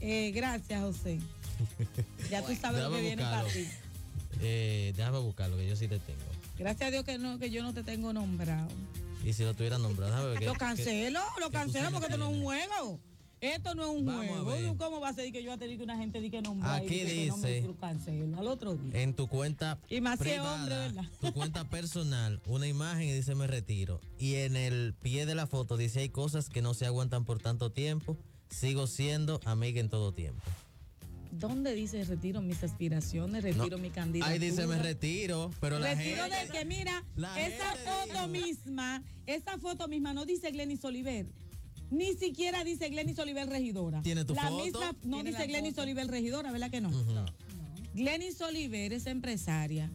Eh, 0.00 0.30
gracias, 0.32 0.80
José. 0.80 1.20
ya 2.30 2.44
tú 2.44 2.54
sabes 2.56 2.82
lo 2.82 2.90
que 2.90 3.00
viene 3.00 3.22
para 3.22 3.44
ti. 3.44 3.68
Eh, 4.40 4.92
déjame 4.96 5.18
buscarlo, 5.18 5.56
que 5.56 5.68
yo 5.68 5.76
sí 5.76 5.88
te 5.88 5.98
tengo. 5.98 6.29
Gracias 6.60 6.88
a 6.88 6.90
Dios 6.90 7.04
que 7.04 7.16
no, 7.16 7.38
que 7.38 7.50
yo 7.50 7.62
no 7.62 7.72
te 7.72 7.82
tengo 7.82 8.12
nombrado. 8.12 8.68
Y 9.24 9.32
si 9.32 9.44
lo 9.44 9.54
tuviera 9.54 9.78
nombrado. 9.78 10.38
Lo 10.38 10.52
cancelo, 10.52 11.20
lo 11.40 11.50
cancelo 11.50 11.90
porque 11.90 12.08
esto 12.08 12.18
no 12.18 12.30
es 12.30 12.36
un 12.36 12.42
juego. 12.42 13.00
Esto 13.40 13.74
no 13.74 13.84
es 13.84 13.88
un 13.88 14.44
juego. 14.44 14.76
¿Cómo 14.76 15.00
va 15.00 15.08
a 15.08 15.14
ser 15.14 15.32
que 15.32 15.42
yo 15.42 15.48
voy 15.48 15.56
a 15.56 15.58
tener 15.58 15.78
que 15.78 15.84
una 15.84 15.96
gente 15.96 16.20
diga 16.20 16.38
que 16.38 16.42
nombra? 16.42 16.74
Aquí 16.74 17.00
dice. 17.00 17.62
lo 17.62 17.74
cancelo 17.76 18.38
al 18.38 18.46
otro 18.46 18.74
día. 18.74 19.00
En 19.00 19.14
tu 19.14 19.26
cuenta. 19.26 19.78
Y 19.88 20.02
más 20.02 20.18
privada, 20.18 20.54
hombre, 20.54 20.76
¿verdad? 20.76 21.04
Tu 21.22 21.32
cuenta 21.32 21.64
personal, 21.70 22.42
una 22.44 22.68
imagen 22.68 23.08
y 23.08 23.12
dice 23.14 23.34
me 23.34 23.46
retiro. 23.46 24.02
Y 24.18 24.34
en 24.34 24.54
el 24.54 24.92
pie 25.00 25.24
de 25.24 25.34
la 25.34 25.46
foto 25.46 25.78
dice 25.78 26.00
hay 26.00 26.10
cosas 26.10 26.50
que 26.50 26.60
no 26.60 26.74
se 26.74 26.84
aguantan 26.84 27.24
por 27.24 27.40
tanto 27.40 27.72
tiempo. 27.72 28.18
Sigo 28.50 28.86
siendo 28.86 29.40
amiga 29.46 29.80
en 29.80 29.88
todo 29.88 30.12
tiempo. 30.12 30.42
¿Dónde 31.32 31.74
dice 31.74 32.04
retiro 32.04 32.42
mis 32.42 32.62
aspiraciones, 32.62 33.42
retiro 33.42 33.78
mi 33.78 33.90
candidatura? 33.90 34.32
Ahí 34.32 34.38
dice 34.38 34.66
me 34.66 34.78
retiro, 34.78 35.50
pero 35.60 35.78
la 35.78 35.94
Retiro 35.94 36.24
de 36.24 36.48
que 36.52 36.64
mira, 36.64 37.04
esa 37.38 37.74
foto 37.76 38.28
misma, 38.28 39.02
esa 39.26 39.58
foto 39.58 39.88
misma 39.88 40.12
no 40.12 40.26
dice 40.26 40.50
Glenis 40.50 40.84
Oliver. 40.84 41.26
Ni 41.90 42.14
siquiera 42.14 42.62
dice 42.64 42.88
Glenis 42.88 43.18
Oliver 43.18 43.48
regidora. 43.48 44.02
¿Tiene 44.02 44.24
tu 44.24 44.34
la 44.34 44.48
foto? 44.48 44.64
Misma, 44.64 44.96
no 45.04 45.22
dice 45.22 45.46
Glenis 45.46 45.78
Oliver 45.78 46.06
regidora, 46.06 46.52
¿verdad 46.52 46.70
que 46.70 46.80
no? 46.80 46.90
Glenis 47.94 48.40
Oliver 48.40 48.92
es 48.92 49.06
empresaria. 49.06 49.90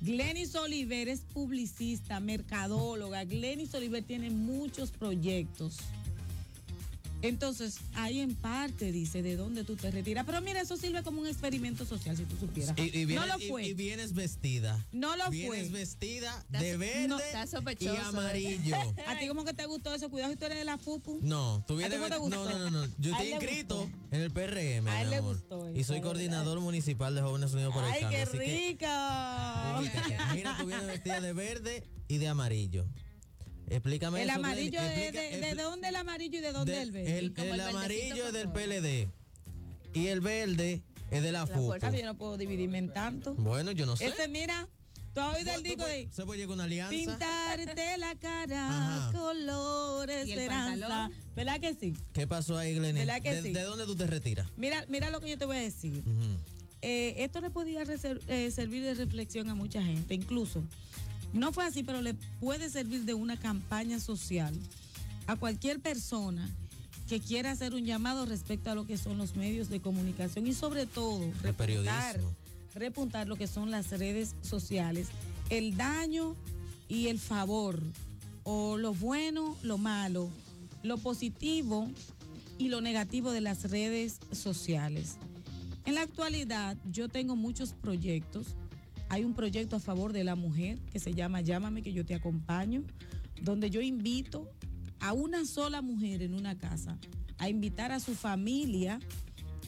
Glenis 0.00 0.54
Oliver 0.54 1.08
es 1.08 1.20
publicista, 1.20 2.20
mercadóloga. 2.20 3.24
Glenis 3.24 3.74
Oliver 3.74 4.04
tiene 4.04 4.30
muchos 4.30 4.92
proyectos. 4.92 5.78
Entonces, 7.22 7.78
ahí 7.94 8.20
en 8.20 8.34
parte 8.34 8.92
dice 8.92 9.22
de 9.22 9.36
dónde 9.36 9.64
tú 9.64 9.76
te 9.76 9.90
retiras. 9.90 10.24
Pero 10.24 10.40
mira, 10.40 10.60
eso 10.60 10.76
sirve 10.76 11.02
como 11.02 11.20
un 11.20 11.26
experimento 11.26 11.84
social, 11.84 12.16
si 12.16 12.24
tú 12.24 12.36
supieras. 12.36 12.76
Y, 12.78 13.06
no 13.06 13.26
lo 13.26 13.38
fue. 13.38 13.66
Y, 13.66 13.74
vienes 13.74 14.14
vestida. 14.14 14.84
No 14.92 15.16
lo 15.16 15.28
vienes 15.30 15.48
fue. 15.48 15.56
Vienes 15.56 15.72
vestida 15.72 16.44
de 16.48 16.76
verde 16.76 17.16
y 17.80 17.88
amarillo. 17.88 18.76
¿A 19.06 19.18
ti 19.18 19.26
cómo 19.26 19.44
que 19.44 19.54
te 19.54 19.66
gustó 19.66 19.94
eso? 19.94 20.10
Cuidado 20.10 20.32
si 20.32 20.38
tú 20.38 20.46
eres 20.46 20.58
de 20.58 20.64
la 20.64 20.78
FUPU. 20.78 21.18
No, 21.22 21.64
tú 21.66 21.76
vienes. 21.76 22.00
de 22.00 22.08
No, 22.08 22.28
no, 22.28 22.58
no, 22.58 22.70
no. 22.70 22.86
Yo 22.98 23.12
estoy 23.12 23.32
inscrito 23.32 23.90
en 24.10 24.20
el 24.20 24.30
PRM. 24.30 24.88
A 24.88 25.02
él 25.02 25.10
le 25.10 25.20
gustó 25.20 25.70
Y 25.74 25.84
soy 25.84 26.00
coordinador 26.00 26.60
municipal 26.60 27.14
de 27.14 27.22
Jóvenes 27.22 27.52
Unidos 27.52 27.74
por 27.74 27.84
el 27.84 27.90
¡Ay, 27.90 28.04
qué 28.10 28.24
rica! 28.26 29.80
mira, 30.34 30.56
tú 30.58 30.66
vienes 30.66 30.86
vestida 30.86 31.20
de 31.20 31.32
verde 31.32 31.84
y 32.06 32.18
de 32.18 32.28
amarillo. 32.28 32.86
Explícame 33.70 34.22
el 34.22 34.30
amarillo, 34.30 34.80
de, 34.80 35.12
de, 35.12 35.54
dónde 35.54 35.88
el 35.88 35.96
amarillo 35.96 36.38
y 36.38 36.42
de 36.42 36.52
dónde 36.52 36.82
el 36.82 36.90
verde? 36.92 37.18
El, 37.18 37.60
amarillo 37.60 38.26
es 38.26 38.32
del 38.32 38.50
PLD 38.50 39.08
y 39.94 40.06
el 40.08 40.20
verde 40.20 40.82
es 41.10 41.22
de 41.22 41.32
la, 41.32 41.46
la 41.46 41.90
Yo 41.90 42.04
no 42.04 42.16
puedo 42.16 42.36
dividirme 42.36 42.78
en 42.78 42.92
tanto. 42.92 43.34
Bueno, 43.34 43.72
yo 43.72 43.86
no 43.86 43.96
sé. 43.96 44.06
Este, 44.06 44.28
mira, 44.28 44.68
tú 45.14 45.20
has 45.20 45.36
oído 45.36 45.52
el 45.54 45.62
disco 45.62 45.84
de... 45.86 46.08
Se 46.12 46.24
puede 46.24 46.40
llegar 46.40 46.54
una 46.54 46.64
alianza. 46.64 46.90
Pintarte 46.90 47.96
la 47.98 48.14
cara, 48.16 49.10
colores, 49.12 50.28
esperanza. 50.28 51.10
¿Verdad 51.34 51.60
que 51.60 51.74
sí? 51.74 51.94
¿Qué 52.12 52.26
pasó 52.26 52.58
ahí, 52.58 52.74
Glenny? 52.74 53.00
¿Verdad 53.00 53.22
que 53.22 53.34
¿De, 53.34 53.42
sí? 53.42 53.52
¿De 53.52 53.62
dónde 53.62 53.86
tú 53.86 53.96
te 53.96 54.06
retiras? 54.06 54.46
Mira, 54.56 54.84
mira 54.88 55.10
lo 55.10 55.20
que 55.20 55.30
yo 55.30 55.38
te 55.38 55.46
voy 55.46 55.56
a 55.56 55.60
decir. 55.60 56.02
Eh, 56.80 57.14
esto 57.18 57.40
le 57.40 57.50
podía 57.50 57.82
eh, 57.82 58.50
servir 58.50 58.84
de 58.84 58.94
reflexión 58.94 59.48
a 59.48 59.54
mucha 59.54 59.82
gente, 59.82 60.14
incluso 60.14 60.62
no 61.32 61.52
fue 61.52 61.64
así, 61.64 61.82
pero 61.82 62.02
le 62.02 62.14
puede 62.40 62.70
servir 62.70 63.04
de 63.04 63.14
una 63.14 63.36
campaña 63.36 64.00
social 64.00 64.54
a 65.26 65.36
cualquier 65.36 65.80
persona 65.80 66.48
que 67.08 67.20
quiera 67.20 67.50
hacer 67.50 67.74
un 67.74 67.84
llamado 67.84 68.26
respecto 68.26 68.70
a 68.70 68.74
lo 68.74 68.86
que 68.86 68.98
son 68.98 69.18
los 69.18 69.34
medios 69.36 69.68
de 69.68 69.80
comunicación 69.80 70.46
y 70.46 70.52
sobre 70.52 70.86
todo 70.86 71.20
repuntar, 71.42 72.20
repuntar 72.74 73.28
lo 73.28 73.36
que 73.36 73.46
son 73.46 73.70
las 73.70 73.90
redes 73.90 74.34
sociales, 74.42 75.08
el 75.48 75.76
daño 75.76 76.36
y 76.88 77.08
el 77.08 77.18
favor, 77.18 77.82
o 78.42 78.76
lo 78.76 78.94
bueno, 78.94 79.56
lo 79.62 79.78
malo, 79.78 80.30
lo 80.82 80.98
positivo 80.98 81.88
y 82.58 82.68
lo 82.68 82.80
negativo 82.80 83.30
de 83.30 83.40
las 83.40 83.70
redes 83.70 84.18
sociales. 84.32 85.16
En 85.86 85.94
la 85.94 86.02
actualidad 86.02 86.76
yo 86.90 87.08
tengo 87.08 87.36
muchos 87.36 87.72
proyectos 87.72 88.48
hay 89.08 89.24
un 89.24 89.34
proyecto 89.34 89.76
a 89.76 89.80
favor 89.80 90.12
de 90.12 90.24
la 90.24 90.36
mujer 90.36 90.78
que 90.92 90.98
se 90.98 91.14
llama 91.14 91.40
Llámame 91.40 91.82
que 91.82 91.92
yo 91.92 92.04
te 92.04 92.14
acompaño, 92.14 92.82
donde 93.42 93.70
yo 93.70 93.80
invito 93.80 94.50
a 95.00 95.12
una 95.12 95.44
sola 95.44 95.82
mujer 95.82 96.22
en 96.22 96.34
una 96.34 96.58
casa 96.58 96.98
a 97.38 97.48
invitar 97.48 97.92
a 97.92 98.00
su 98.00 98.14
familia 98.14 98.98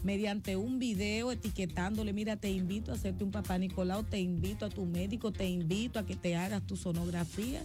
mediante 0.02 0.56
un 0.56 0.78
video 0.78 1.30
etiquetándole, 1.30 2.12
mira, 2.12 2.36
te 2.36 2.50
invito 2.50 2.90
a 2.90 2.94
hacerte 2.94 3.22
un 3.22 3.30
papá 3.30 3.58
Nicolau, 3.58 4.02
te 4.02 4.18
invito 4.18 4.64
a 4.64 4.70
tu 4.70 4.86
médico, 4.86 5.30
te 5.30 5.48
invito 5.48 5.98
a 5.98 6.06
que 6.06 6.16
te 6.16 6.36
hagas 6.36 6.66
tu 6.66 6.76
sonografía 6.76 7.62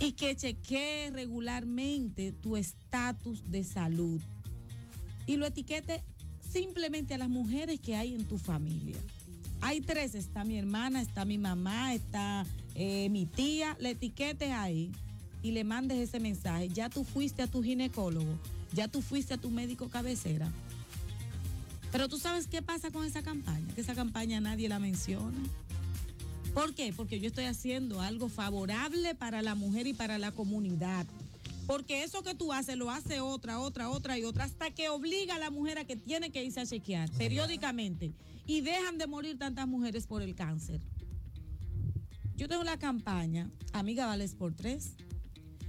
y 0.00 0.12
que 0.12 0.34
chequee 0.34 1.10
regularmente 1.12 2.32
tu 2.32 2.56
estatus 2.56 3.50
de 3.50 3.64
salud 3.64 4.20
y 5.26 5.36
lo 5.36 5.46
etiquete 5.46 6.02
simplemente 6.40 7.14
a 7.14 7.18
las 7.18 7.28
mujeres 7.28 7.78
que 7.78 7.94
hay 7.94 8.14
en 8.14 8.24
tu 8.24 8.38
familia. 8.38 8.96
Hay 9.60 9.80
tres, 9.80 10.14
está 10.14 10.44
mi 10.44 10.58
hermana, 10.58 11.00
está 11.00 11.24
mi 11.24 11.38
mamá, 11.38 11.94
está 11.94 12.46
eh, 12.74 13.08
mi 13.10 13.26
tía, 13.26 13.76
le 13.78 13.90
etiquetes 13.90 14.50
ahí 14.50 14.90
y 15.42 15.52
le 15.52 15.64
mandes 15.64 15.98
ese 15.98 16.20
mensaje. 16.20 16.68
Ya 16.68 16.88
tú 16.88 17.04
fuiste 17.04 17.42
a 17.42 17.46
tu 17.46 17.62
ginecólogo. 17.62 18.38
ya 18.72 18.88
tú 18.88 19.02
fuiste 19.02 19.34
a 19.34 19.38
tu 19.38 19.50
médico 19.50 19.88
cabecera. 19.88 20.48
Pero 21.90 22.08
tú 22.08 22.18
sabes 22.18 22.46
qué 22.46 22.62
pasa 22.62 22.90
con 22.90 23.04
esa 23.04 23.22
campaña, 23.22 23.74
que 23.74 23.80
esa 23.80 23.94
campaña 23.94 24.40
nadie 24.40 24.68
la 24.68 24.78
menciona. 24.78 25.38
¿Por 26.54 26.74
qué? 26.74 26.92
Porque 26.96 27.20
yo 27.20 27.28
estoy 27.28 27.44
haciendo 27.44 28.00
algo 28.00 28.28
favorable 28.28 29.14
para 29.14 29.42
la 29.42 29.54
mujer 29.54 29.86
y 29.86 29.94
para 29.94 30.18
la 30.18 30.32
comunidad. 30.32 31.06
Porque 31.70 32.02
eso 32.02 32.24
que 32.24 32.34
tú 32.34 32.52
haces 32.52 32.76
lo 32.76 32.90
hace 32.90 33.20
otra, 33.20 33.60
otra, 33.60 33.90
otra 33.90 34.18
y 34.18 34.24
otra, 34.24 34.42
hasta 34.42 34.72
que 34.72 34.88
obliga 34.88 35.36
a 35.36 35.38
la 35.38 35.52
mujer 35.52 35.78
a 35.78 35.84
que 35.84 35.94
tiene 35.94 36.32
que 36.32 36.42
irse 36.42 36.58
a 36.58 36.66
chequear 36.66 37.08
periódicamente. 37.12 38.12
Y 38.44 38.60
dejan 38.60 38.98
de 38.98 39.06
morir 39.06 39.38
tantas 39.38 39.68
mujeres 39.68 40.04
por 40.08 40.20
el 40.20 40.34
cáncer. 40.34 40.80
Yo 42.34 42.48
tengo 42.48 42.64
la 42.64 42.76
campaña 42.76 43.48
Amiga 43.72 44.06
Vales 44.06 44.34
por 44.34 44.52
Tres. 44.52 44.94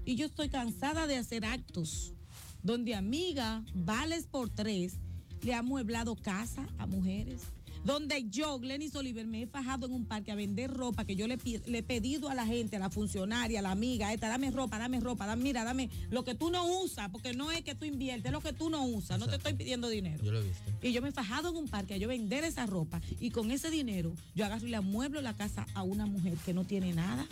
Y 0.03 0.15
yo 0.15 0.25
estoy 0.25 0.49
cansada 0.49 1.05
de 1.05 1.17
hacer 1.17 1.45
actos 1.45 2.15
donde 2.63 2.95
Amiga 2.95 3.63
Vales 3.75 4.25
por 4.25 4.49
Tres 4.49 4.95
le 5.43 5.53
ha 5.53 5.61
mueblado 5.61 6.15
casa 6.15 6.67
a 6.79 6.87
mujeres 6.87 7.43
donde 7.83 8.29
yo, 8.29 8.59
Glenis 8.59 8.95
Oliver, 8.95 9.25
me 9.25 9.43
he 9.43 9.47
fajado 9.47 9.87
en 9.87 9.93
un 9.93 10.05
parque 10.05 10.31
a 10.31 10.35
vender 10.35 10.71
ropa 10.71 11.05
que 11.05 11.15
yo 11.15 11.27
le, 11.27 11.37
le 11.65 11.77
he 11.77 11.83
pedido 11.83 12.29
a 12.29 12.35
la 12.35 12.45
gente, 12.45 12.75
a 12.75 12.79
la 12.79 12.89
funcionaria, 12.89 13.59
a 13.59 13.61
la 13.61 13.71
amiga, 13.71 14.13
esta, 14.13 14.29
dame 14.29 14.51
ropa, 14.51 14.77
dame 14.77 14.99
ropa, 14.99 15.25
dame, 15.25 15.43
mira, 15.43 15.63
dame 15.63 15.89
lo 16.09 16.23
que 16.23 16.35
tú 16.35 16.51
no 16.51 16.65
usas, 16.81 17.09
porque 17.09 17.33
no 17.33 17.51
es 17.51 17.61
que 17.63 17.75
tú 17.75 17.85
inviertes, 17.85 18.25
es 18.25 18.31
lo 18.31 18.41
que 18.41 18.53
tú 18.53 18.69
no 18.69 18.83
usas, 18.83 19.19
no 19.19 19.27
te 19.27 19.35
estoy 19.35 19.53
pidiendo 19.53 19.89
dinero. 19.89 20.23
Yo 20.23 20.31
lo 20.31 20.39
he 20.39 20.43
visto. 20.43 20.71
Y 20.81 20.91
yo 20.91 21.01
me 21.01 21.09
he 21.09 21.11
fajado 21.11 21.49
en 21.49 21.55
un 21.55 21.67
parque 21.67 21.95
a 21.95 21.97
yo 21.97 22.07
vender 22.07 22.43
esa 22.43 22.65
ropa 22.65 23.01
y 23.19 23.31
con 23.31 23.51
ese 23.51 23.71
dinero 23.71 24.13
yo 24.35 24.45
agarro 24.45 24.67
y 24.67 24.69
le 24.69 24.77
amueblo 24.77 25.21
la 25.21 25.35
casa 25.35 25.65
a 25.73 25.83
una 25.83 26.05
mujer 26.05 26.37
que 26.45 26.53
no 26.53 26.63
tiene 26.65 26.93
nada. 26.93 27.25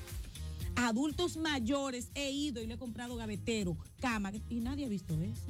A 0.76 0.88
adultos 0.88 1.36
mayores 1.36 2.10
he 2.16 2.32
ido 2.32 2.62
y 2.62 2.68
le 2.68 2.76
he 2.76 2.78
comprado 2.78 3.16
gavetero, 3.18 3.76
cama, 4.00 4.32
y 4.50 4.56
nadie 4.62 4.86
ha 4.86 4.90
visto 4.90 5.14
eso. 5.22 5.44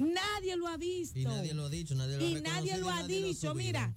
Nadie 0.00 0.56
lo 0.56 0.66
ha 0.66 0.76
visto. 0.76 1.18
Y 1.18 1.24
nadie 1.24 1.54
lo 1.54 1.66
ha 1.66 1.70
dicho, 1.70 1.94
nadie 1.94 2.16
lo 2.16 2.24
ha 2.24 2.28
Y 2.28 2.40
nadie 2.40 2.78
lo 2.78 2.88
ha 2.88 3.02
nadie 3.02 3.22
dicho. 3.24 3.54
Mira, 3.54 3.94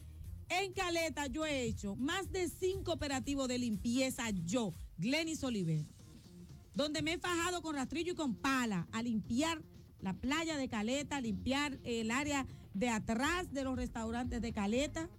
en 0.50 0.74
Caleta 0.74 1.28
yo 1.28 1.46
he 1.46 1.63
hecho 1.63 1.96
más 1.96 2.32
de 2.32 2.50
cinco 2.50 2.94
operativos 2.94 3.48
de 3.48 3.58
limpieza 3.58 4.30
yo, 4.30 4.74
Glenis 4.98 5.44
Oliver, 5.44 5.86
donde 6.76 7.02
me 7.02 7.13
he 7.13 7.18
fajado 7.18 7.62
con 7.62 7.76
rastrillo 7.76 8.13
y 8.13 8.16
con 8.16 8.36
pala 8.36 8.88
a 8.92 9.02
limpiar 9.02 9.62
la 10.02 10.13
playa 10.13 10.58
de 10.58 10.68
Caleta, 10.68 11.18
a 11.18 11.22
limpiar 11.22 11.80
el 11.84 12.12
área 12.12 12.46
de 12.74 12.89
atrás 12.89 13.54
de 13.54 13.63
los 13.63 13.76
restaurantes 13.76 14.42
de 14.42 14.52
Caleta. 14.52 15.10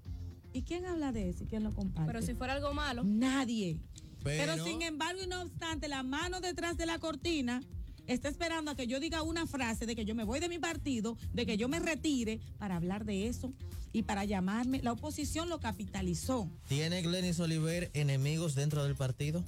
¿Y 0.52 0.62
quién 0.62 0.84
habla 0.84 1.10
de 1.10 1.30
eso? 1.30 1.44
¿Y 1.44 1.46
quién 1.46 1.64
lo 1.64 1.74
comparte? 1.74 2.12
Pero 2.12 2.24
si 2.24 2.34
fuera 2.34 2.52
algo 2.52 2.74
malo. 2.74 3.02
Nadie. 3.04 3.80
Pero, 4.22 4.52
Pero 4.54 4.64
sin 4.64 4.82
embargo 4.82 5.22
y 5.22 5.26
no 5.26 5.42
obstante, 5.42 5.88
la 5.88 6.02
mano 6.02 6.40
detrás 6.40 6.76
de 6.76 6.86
la 6.86 6.98
cortina 6.98 7.60
está 8.06 8.28
esperando 8.28 8.70
a 8.70 8.76
que 8.76 8.86
yo 8.86 9.00
diga 9.00 9.22
una 9.22 9.46
frase 9.46 9.86
de 9.86 9.96
que 9.96 10.04
yo 10.04 10.14
me 10.14 10.24
voy 10.24 10.40
de 10.40 10.48
mi 10.48 10.58
partido, 10.58 11.16
de 11.32 11.46
que 11.46 11.56
yo 11.56 11.68
me 11.68 11.78
retire 11.78 12.40
para 12.58 12.76
hablar 12.76 13.04
de 13.04 13.28
eso 13.28 13.52
y 13.92 14.02
para 14.02 14.24
llamarme. 14.24 14.82
La 14.82 14.92
oposición 14.92 15.48
lo 15.48 15.60
capitalizó. 15.60 16.48
¿tiene 16.68 17.02
Glenis 17.02 17.40
Oliver 17.40 17.90
enemigos 17.94 18.54
dentro 18.54 18.84
del 18.84 18.96
partido? 18.96 19.44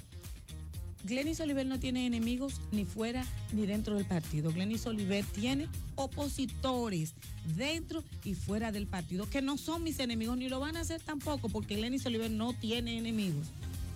Glenis 1.05 1.39
Oliver 1.41 1.65
no 1.65 1.79
tiene 1.79 2.05
enemigos 2.05 2.61
ni 2.73 2.85
fuera 2.85 3.25
ni 3.53 3.65
dentro 3.65 3.95
del 3.95 4.07
partido. 4.07 4.51
Glenis 4.51 4.87
Oliver 4.87 5.25
tiene 5.25 5.69
opositores 5.95 7.15
dentro 7.57 8.03
y 8.25 8.35
fuera 8.35 8.73
del 8.73 8.89
partido, 8.89 9.31
que 9.31 9.41
no 9.41 9.57
son 9.57 9.85
mis 9.85 10.01
enemigos 10.01 10.37
ni 10.37 10.49
lo 10.49 10.59
van 10.59 10.77
a 10.77 10.81
hacer 10.81 11.01
tampoco, 11.01 11.49
porque 11.49 11.77
Glenis 11.77 12.05
Oliver 12.07 12.31
no 12.31 12.55
tiene 12.55 12.99
enemigos. 12.99 13.47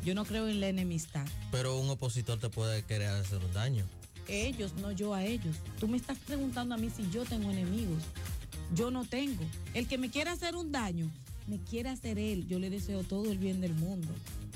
Yo 0.04 0.14
no 0.14 0.24
creo 0.24 0.48
en 0.48 0.60
la 0.60 0.68
enemistad. 0.68 1.26
Pero 1.50 1.78
un 1.78 1.90
opositor 1.90 2.38
te 2.38 2.48
puede 2.48 2.84
querer 2.84 3.08
hacer 3.08 3.44
un 3.44 3.52
daño. 3.52 3.84
Ellos, 4.30 4.74
no 4.74 4.92
yo 4.92 5.14
a 5.14 5.24
ellos. 5.24 5.56
Tú 5.78 5.88
me 5.88 5.96
estás 5.96 6.18
preguntando 6.18 6.74
a 6.74 6.78
mí 6.78 6.88
si 6.94 7.08
yo 7.10 7.24
tengo 7.24 7.50
enemigos. 7.50 8.02
Yo 8.74 8.90
no 8.90 9.04
tengo. 9.04 9.42
El 9.74 9.88
que 9.88 9.98
me 9.98 10.10
quiera 10.10 10.32
hacer 10.32 10.54
un 10.54 10.70
daño, 10.70 11.10
me 11.48 11.58
quiere 11.58 11.88
hacer 11.88 12.18
él. 12.18 12.46
Yo 12.46 12.58
le 12.58 12.70
deseo 12.70 13.02
todo 13.02 13.30
el 13.32 13.38
bien 13.38 13.60
del 13.60 13.74
mundo, 13.74 14.08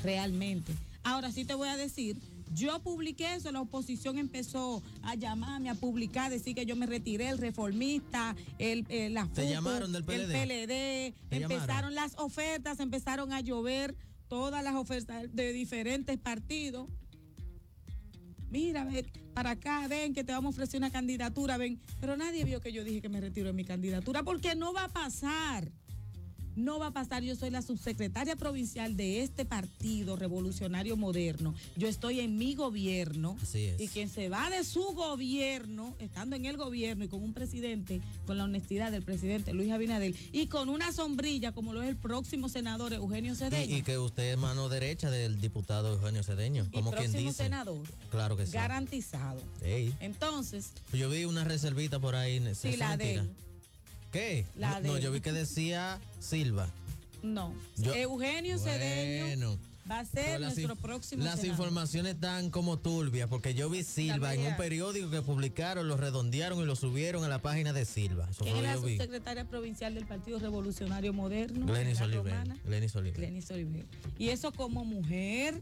realmente. 0.03 0.73
Ahora 1.03 1.33
sí 1.33 1.45
te 1.45 1.55
voy 1.55 1.69
a 1.69 1.77
decir, 1.77 2.17
yo 2.55 2.79
publiqué 2.79 3.35
eso, 3.35 3.51
la 3.51 3.61
oposición 3.61 4.17
empezó 4.19 4.83
a 5.03 5.17
llamarme, 5.17 5.71
a 5.71 5.75
publicar, 5.75 6.31
decir 6.31 6.55
que 6.55 6.65
yo 6.67 6.77
me 6.77 6.87
retiré, 6.87 7.29
el 7.29 7.39
reformista, 7.39 8.37
el, 8.59 8.87
el 8.89 9.15
la 9.15 9.27
¿Te 9.27 9.49
llamaron 9.49 9.93
del 9.93 10.05
PLD? 10.05 10.31
El 10.31 10.49
PLD, 10.49 11.29
¿Te 11.29 11.37
empezaron 11.43 11.59
llamaron? 11.67 11.95
las 11.95 12.15
ofertas, 12.17 12.79
empezaron 12.79 13.33
a 13.33 13.41
llover 13.41 13.97
todas 14.29 14.63
las 14.63 14.75
ofertas 14.77 15.35
de 15.35 15.53
diferentes 15.53 16.17
partidos 16.19 16.89
mira, 18.55 18.85
ven 18.85 19.05
para 19.35 19.51
acá, 19.51 19.89
ven 19.89 20.15
que 20.15 20.23
te 20.23 20.31
vamos 20.31 20.51
a 20.51 20.55
ofrecer 20.55 20.79
una 20.79 20.93
candidatura, 20.93 21.57
ven. 21.57 21.81
Pero 22.01 22.17
nadie 22.17 22.45
vio 22.45 22.61
que 22.61 22.73
yo 22.73 22.85
dije 22.85 23.03
que 23.03 23.09
me 23.09 23.21
retiro 23.21 23.49
de 23.49 23.53
mi 23.53 23.65
candidatura, 23.65 24.23
porque 24.23 24.55
no 24.55 24.73
va 24.73 24.85
a 24.85 24.89
pasar. 24.89 25.73
No 26.57 26.79
va 26.79 26.89
a 26.89 26.91
pasar, 26.93 27.23
yo 27.23 27.35
soy 27.37 27.51
la 27.51 27.63
subsecretaria 27.63 28.37
provincial 28.37 28.97
de 28.97 29.23
este 29.23 29.45
partido 29.45 30.17
revolucionario 30.17 30.97
moderno. 30.97 31.55
Yo 31.77 31.89
estoy 31.89 32.21
en 32.21 32.37
mi 32.37 32.55
gobierno. 32.55 33.37
Así 33.43 33.65
es. 33.67 33.81
Y 33.81 33.89
quien 33.89 34.09
se 34.09 34.29
va 34.29 34.51
de 34.51 34.65
su 34.65 34.83
gobierno, 34.95 35.97
estando 35.99 36.37
en 36.37 36.47
el 36.47 36.57
gobierno 36.57 37.05
y 37.05 37.09
con 37.09 37.23
un 37.23 37.33
presidente, 37.33 38.01
con 38.27 38.39
la 38.39 38.45
honestidad 38.45 38.93
del 38.93 39.03
presidente 39.03 39.53
Luis 39.53 39.73
Abinadel, 39.73 40.17
y 40.33 40.47
con 40.47 40.69
una 40.69 40.93
sombrilla 40.93 41.53
como 41.53 41.73
lo 41.73 41.83
es 41.83 41.89
el 41.89 41.97
próximo 41.97 42.49
senador 42.49 42.93
Eugenio 42.93 43.35
Cedeño. 43.35 43.75
Y, 43.75 43.79
y 43.79 43.83
que 43.83 43.99
usted 43.99 44.33
es 44.33 44.39
mano 44.39 44.69
derecha 44.69 45.11
del 45.11 45.41
diputado 45.41 45.95
Eugenio 45.95 46.23
Cedeño, 46.23 46.69
como 46.73 46.93
quien 46.93 47.13
dice. 47.13 47.45
senador. 47.45 47.87
Claro 48.11 48.37
que 48.37 48.47
sí. 48.47 48.53
Garantizado. 48.53 49.41
Entonces, 50.01 50.73
Yo 50.93 51.11
vi 51.11 51.25
una 51.25 51.45
reservita 51.45 51.99
por 51.99 52.15
ahí. 52.15 52.37
¿eso 52.37 52.69
Sí, 52.69 52.77
la 52.77 52.97
de 52.97 53.15
él. 53.15 53.31
¿Qué? 54.15 54.47
La 54.57 54.71
no, 54.71 54.81
de 54.81 54.89
no, 54.89 54.97
él. 54.97 55.03
yo 55.03 55.11
vi 55.13 55.21
que 55.21 55.33
decía 55.33 56.01
Silva. 56.21 56.69
No. 57.23 57.53
Yo- 57.77 57.95
Eugenio 57.95 58.59
Cedeño 58.59 59.25
Bueno. 59.27 59.59
va 59.91 59.99
a 60.01 60.05
ser 60.05 60.41
las 60.41 60.55
nuestro 60.57 60.77
próximo 60.77 61.25
Las 61.25 61.41
senador. 61.41 61.59
informaciones 61.67 62.15
están 62.15 62.51
como 62.51 62.79
turbias, 62.79 63.29
porque 63.29 63.55
yo 63.55 63.69
vi 63.69 63.83
Silva 63.83 64.33
en 64.35 64.47
un 64.47 64.57
periódico 64.57 65.11
que 65.11 65.21
publicaron, 65.21 65.89
lo 65.89 65.97
redondearon 65.97 66.61
y 66.61 66.65
lo 66.65 66.77
subieron 66.77 67.25
a 67.25 67.29
la 67.29 67.41
página 67.41 67.73
de 67.73 67.85
Silva. 67.85 68.29
Eso 68.31 68.45
¿Quién 68.45 68.57
fue 68.57 68.65
es 68.71 68.75
la 68.75 68.87
vi. 68.87 68.93
subsecretaria 68.93 69.45
provincial 69.49 69.95
del 69.95 70.07
Partido 70.07 70.39
Revolucionario 70.39 71.13
Moderno? 71.13 71.67
Glenis 71.67 72.01
Oliver. 72.01 72.35
Glenis 72.65 72.95
Oliver. 72.95 73.17
Glenis 73.21 73.51
Oliver. 73.51 73.85
Y 74.19 74.29
eso 74.29 74.53
como 74.53 74.85
mujer 74.85 75.61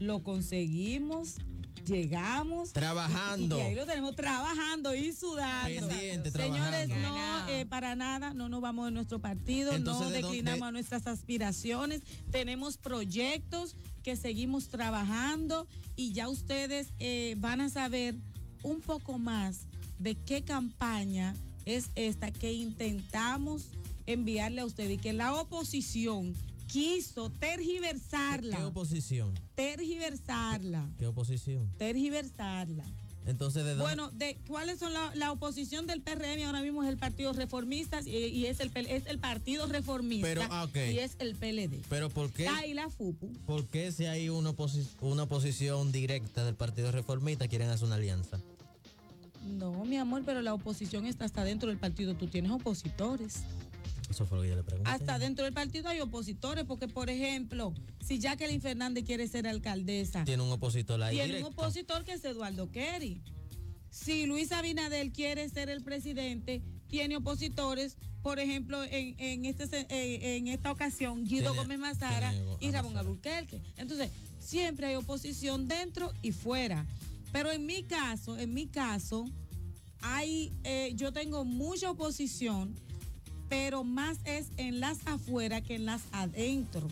lo 0.00 0.22
conseguimos, 0.22 1.36
llegamos. 1.84 2.72
Trabajando. 2.72 3.56
Y, 3.56 3.60
y 3.60 3.62
ahí 3.62 3.74
lo 3.74 3.86
tenemos 3.86 4.14
trabajando 4.16 4.94
y 4.94 5.12
sudando. 5.12 5.88
Pendiente, 5.88 6.30
Señores, 6.30 6.88
no, 6.88 7.48
eh, 7.48 7.66
para 7.66 7.94
nada, 7.94 8.32
no 8.34 8.48
nos 8.48 8.60
vamos 8.60 8.86
de 8.86 8.92
nuestro 8.92 9.18
partido, 9.20 9.72
Entonces, 9.72 10.04
no 10.06 10.10
¿de 10.10 10.20
dónde- 10.22 10.36
declinamos 10.36 10.68
a 10.68 10.72
nuestras 10.72 11.06
aspiraciones. 11.06 12.02
Tenemos 12.30 12.76
proyectos 12.78 13.76
que 14.02 14.16
seguimos 14.16 14.68
trabajando 14.68 15.66
y 15.96 16.12
ya 16.12 16.28
ustedes 16.28 16.88
eh, 16.98 17.34
van 17.38 17.60
a 17.60 17.68
saber 17.68 18.14
un 18.62 18.80
poco 18.80 19.18
más 19.18 19.66
de 19.98 20.14
qué 20.14 20.42
campaña 20.42 21.34
es 21.64 21.90
esta 21.94 22.30
que 22.30 22.52
intentamos 22.52 23.64
enviarle 24.06 24.60
a 24.60 24.64
ustedes 24.64 24.92
y 24.92 24.98
que 24.98 25.12
la 25.12 25.34
oposición 25.34 26.34
quiso 26.66 27.30
tergiversarla, 27.30 28.56
¿Qué 28.56 28.62
oposición? 28.64 29.34
tergiversarla, 29.54 30.88
¿Qué 30.98 31.06
oposición? 31.06 31.70
tergiversarla. 31.78 32.84
Entonces, 33.26 33.64
¿de 33.64 33.70
dónde? 33.70 33.82
Bueno, 33.82 34.10
de 34.12 34.36
cuáles 34.46 34.78
son 34.78 34.92
la, 34.92 35.12
la 35.16 35.32
oposición 35.32 35.88
del 35.88 36.00
PRM 36.00 36.44
ahora 36.46 36.60
mismo 36.62 36.84
es 36.84 36.88
el 36.88 36.96
Partido 36.96 37.32
Reformista 37.32 38.00
y, 38.06 38.10
y 38.16 38.46
es 38.46 38.60
el 38.60 38.70
es 38.76 39.06
el 39.06 39.18
Partido 39.18 39.66
Reformista 39.66 40.28
Pero, 40.28 40.42
ah, 40.48 40.68
y 40.74 40.98
es 41.00 41.16
el 41.18 41.34
PLD. 41.34 41.82
¿Pero 41.88 42.08
por 42.08 42.30
qué? 42.30 42.46
Ah, 42.46 42.64
y 42.64 42.72
la 42.74 42.88
FUPU. 42.88 43.32
¿Por 43.44 43.66
qué 43.66 43.90
si 43.90 44.06
hay 44.06 44.28
una, 44.28 44.50
oposi- 44.50 44.86
una 45.00 45.24
oposición 45.24 45.90
directa 45.90 46.44
del 46.44 46.54
Partido 46.54 46.92
Reformista 46.92 47.48
quieren 47.48 47.68
hacer 47.68 47.86
una 47.86 47.96
alianza? 47.96 48.40
No, 49.44 49.84
mi 49.84 49.96
amor, 49.96 50.22
pero 50.24 50.40
la 50.40 50.54
oposición 50.54 51.04
está 51.06 51.24
hasta 51.24 51.42
dentro 51.42 51.68
del 51.68 51.78
partido. 51.78 52.14
Tú 52.14 52.28
tienes 52.28 52.52
opositores. 52.52 53.42
Eso 54.10 54.24
fue 54.26 54.38
lo 54.38 54.42
que 54.44 54.50
yo 54.50 54.56
le 54.56 54.62
pregunté. 54.62 54.90
Hasta 54.90 55.18
dentro 55.18 55.44
del 55.44 55.52
partido 55.54 55.88
hay 55.88 56.00
opositores, 56.00 56.64
porque 56.64 56.86
por 56.88 57.10
ejemplo, 57.10 57.74
si 58.04 58.18
Jacqueline 58.18 58.60
Fernández 58.60 59.04
quiere 59.04 59.26
ser 59.28 59.46
alcaldesa, 59.48 60.24
Tiene 60.24 60.42
un 60.42 60.52
opositor 60.52 61.02
ahí 61.02 61.16
tiene 61.16 61.32
un 61.34 61.38
directo. 61.38 61.60
opositor 61.62 62.04
que 62.04 62.12
es 62.12 62.24
Eduardo 62.24 62.70
Kerry. 62.70 63.20
Si 63.90 64.26
Luis 64.26 64.52
Abinadel 64.52 65.10
quiere 65.12 65.48
ser 65.48 65.68
el 65.70 65.82
presidente, 65.82 66.62
tiene 66.88 67.16
opositores, 67.16 67.96
por 68.22 68.38
ejemplo, 68.38 68.82
en, 68.84 69.14
en, 69.18 69.44
este, 69.44 69.86
en 70.36 70.48
esta 70.48 70.70
ocasión, 70.70 71.24
Guido 71.24 71.50
Tiene- 71.52 71.56
Gómez 71.56 71.78
Mazara 71.78 72.32
y 72.60 72.70
Ramón. 72.70 72.96
Alburquerque. 72.96 73.60
Entonces, 73.76 74.10
siempre 74.38 74.86
hay 74.86 74.94
oposición 74.96 75.66
dentro 75.66 76.12
y 76.22 76.32
fuera. 76.32 76.86
Pero 77.32 77.50
en 77.50 77.66
mi 77.66 77.82
caso, 77.82 78.38
en 78.38 78.54
mi 78.54 78.66
caso, 78.66 79.24
hay, 80.00 80.52
eh, 80.64 80.92
yo 80.94 81.12
tengo 81.12 81.44
mucha 81.44 81.90
oposición, 81.90 82.74
pero 83.48 83.84
más 83.84 84.18
es 84.24 84.46
en 84.56 84.80
las 84.80 84.98
afuera 85.06 85.60
que 85.60 85.74
en 85.76 85.86
las 85.86 86.02
adentro. 86.12 86.88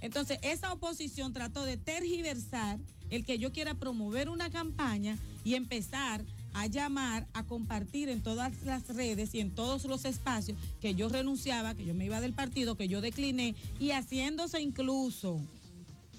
Entonces, 0.00 0.38
esa 0.42 0.72
oposición 0.72 1.32
trató 1.32 1.64
de 1.64 1.76
tergiversar 1.76 2.78
el 3.10 3.24
que 3.24 3.38
yo 3.38 3.52
quiera 3.52 3.74
promover 3.74 4.28
una 4.28 4.50
campaña 4.50 5.16
y 5.44 5.54
empezar 5.54 6.22
a 6.54 6.66
llamar, 6.66 7.26
a 7.34 7.44
compartir 7.44 8.08
en 8.08 8.22
todas 8.22 8.52
las 8.64 8.88
redes 8.88 9.34
y 9.34 9.40
en 9.40 9.50
todos 9.50 9.84
los 9.84 10.04
espacios 10.04 10.58
que 10.80 10.94
yo 10.94 11.08
renunciaba, 11.08 11.74
que 11.74 11.84
yo 11.84 11.94
me 11.94 12.04
iba 12.04 12.20
del 12.20 12.32
partido, 12.32 12.76
que 12.76 12.88
yo 12.88 13.00
decliné 13.00 13.54
y 13.78 13.90
haciéndose 13.90 14.60
incluso 14.60 15.40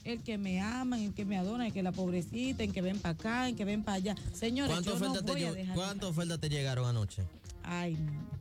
el 0.04 0.22
que 0.22 0.38
me 0.38 0.62
ama, 0.62 1.00
el 1.00 1.14
que 1.14 1.26
me 1.26 1.38
adora, 1.38 1.68
el 1.68 1.74
que 1.74 1.84
la 1.84 1.92
pobrecita, 1.92 2.64
el 2.64 2.72
que 2.72 2.82
ven 2.82 3.00
para 3.00 3.14
acá, 3.14 3.50
el 3.50 3.56
que 3.56 3.66
ven 3.66 3.84
para 3.84 3.96
allá. 3.96 4.16
Señores, 4.34 4.72
¿cuántas 4.72 5.00
no 5.00 5.12
ofertas, 5.12 5.36
te, 5.36 5.54
dejar 5.54 5.76
¿cuántas 5.76 6.10
ofertas 6.10 6.40
te 6.40 6.50
llegaron 6.50 6.86
anoche? 6.88 7.24
Ay, 7.64 7.96
no. 7.96 8.40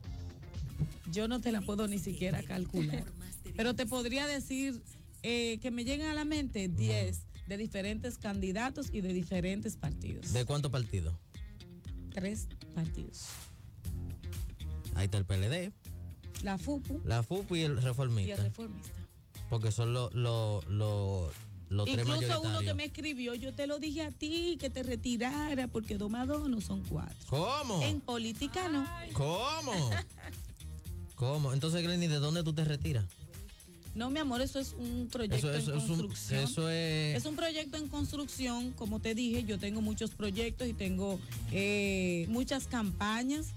Yo 1.11 1.27
no 1.27 1.41
te 1.41 1.51
la 1.51 1.61
puedo 1.61 1.87
ni 1.87 1.99
siquiera 1.99 2.43
calcular. 2.43 3.05
Pero 3.55 3.75
te 3.75 3.85
podría 3.85 4.27
decir 4.27 4.81
eh, 5.23 5.59
que 5.61 5.71
me 5.71 5.83
llegan 5.83 6.09
a 6.09 6.13
la 6.13 6.25
mente 6.25 6.67
10 6.67 7.25
de 7.47 7.57
diferentes 7.57 8.17
candidatos 8.17 8.87
y 8.91 9.01
de 9.01 9.11
diferentes 9.11 9.75
partidos. 9.75 10.31
¿De 10.33 10.45
cuántos 10.45 10.71
partidos? 10.71 11.15
Tres 12.11 12.47
partidos. 12.75 13.25
Ahí 14.95 15.05
está 15.05 15.17
el 15.17 15.25
PLD, 15.25 15.71
La 16.43 16.57
FUPU 16.57 17.01
la 17.05 17.23
FUP 17.23 17.51
y 17.51 17.61
el 17.61 17.73
y 17.73 17.75
el 17.75 17.81
Reformista. 17.81 18.43
Reformista. 18.43 18.89
Porque 19.49 19.71
son 19.71 19.93
los 19.93 20.13
los 20.13 20.65
los 20.67 21.31
los 21.69 21.85
tres 21.85 22.07
Incluso 22.07 22.41
uno 22.41 22.59
que 22.59 22.73
me 22.73 22.85
escribió, 22.85 23.35
yo 23.35 23.53
te 23.53 23.67
lo 23.67 23.79
dije 23.79 24.01
a 24.01 24.11
ti, 24.11 24.57
que 24.59 24.69
te 24.69 24.83
retirara, 24.83 25.67
porque 25.67 25.97
dos 25.97 26.09
más 26.09 26.27
dos 26.27 26.49
no 26.49 26.61
son 26.61 26.83
cuatro. 26.83 27.15
¿Cómo? 27.29 27.81
En 27.83 28.01
política 28.01 28.69
no. 28.69 28.87
¿Cómo? 29.13 29.73
¿Cómo? 31.19 31.51
Entonces, 31.51 31.83
Glenny, 31.83 32.07
¿de 32.07 32.19
dónde 32.19 32.43
tú 32.43 32.53
te 32.53 32.63
retiras? 32.63 33.03
No, 33.93 34.09
mi 34.09 34.19
amor, 34.19 34.39
eso 34.39 34.57
es 34.57 34.73
un 34.79 35.09
proyecto 35.11 35.51
Eso, 35.51 35.51
eso, 35.51 35.73
en 35.73 35.77
es 35.79 35.83
un, 35.83 35.89
construcción. 35.89 36.43
eso 36.45 36.69
es... 36.69 37.17
Es 37.17 37.25
un 37.25 37.35
proyecto 37.35 37.75
en 37.75 37.89
construcción, 37.89 38.71
como 38.71 39.01
te 39.01 39.13
dije, 39.15 39.43
yo 39.43 39.59
tengo 39.59 39.81
muchos 39.81 40.11
proyectos 40.11 40.69
y 40.69 40.73
tengo 40.73 41.19
eh, 41.51 42.25
muchas 42.29 42.67
campañas 42.67 43.47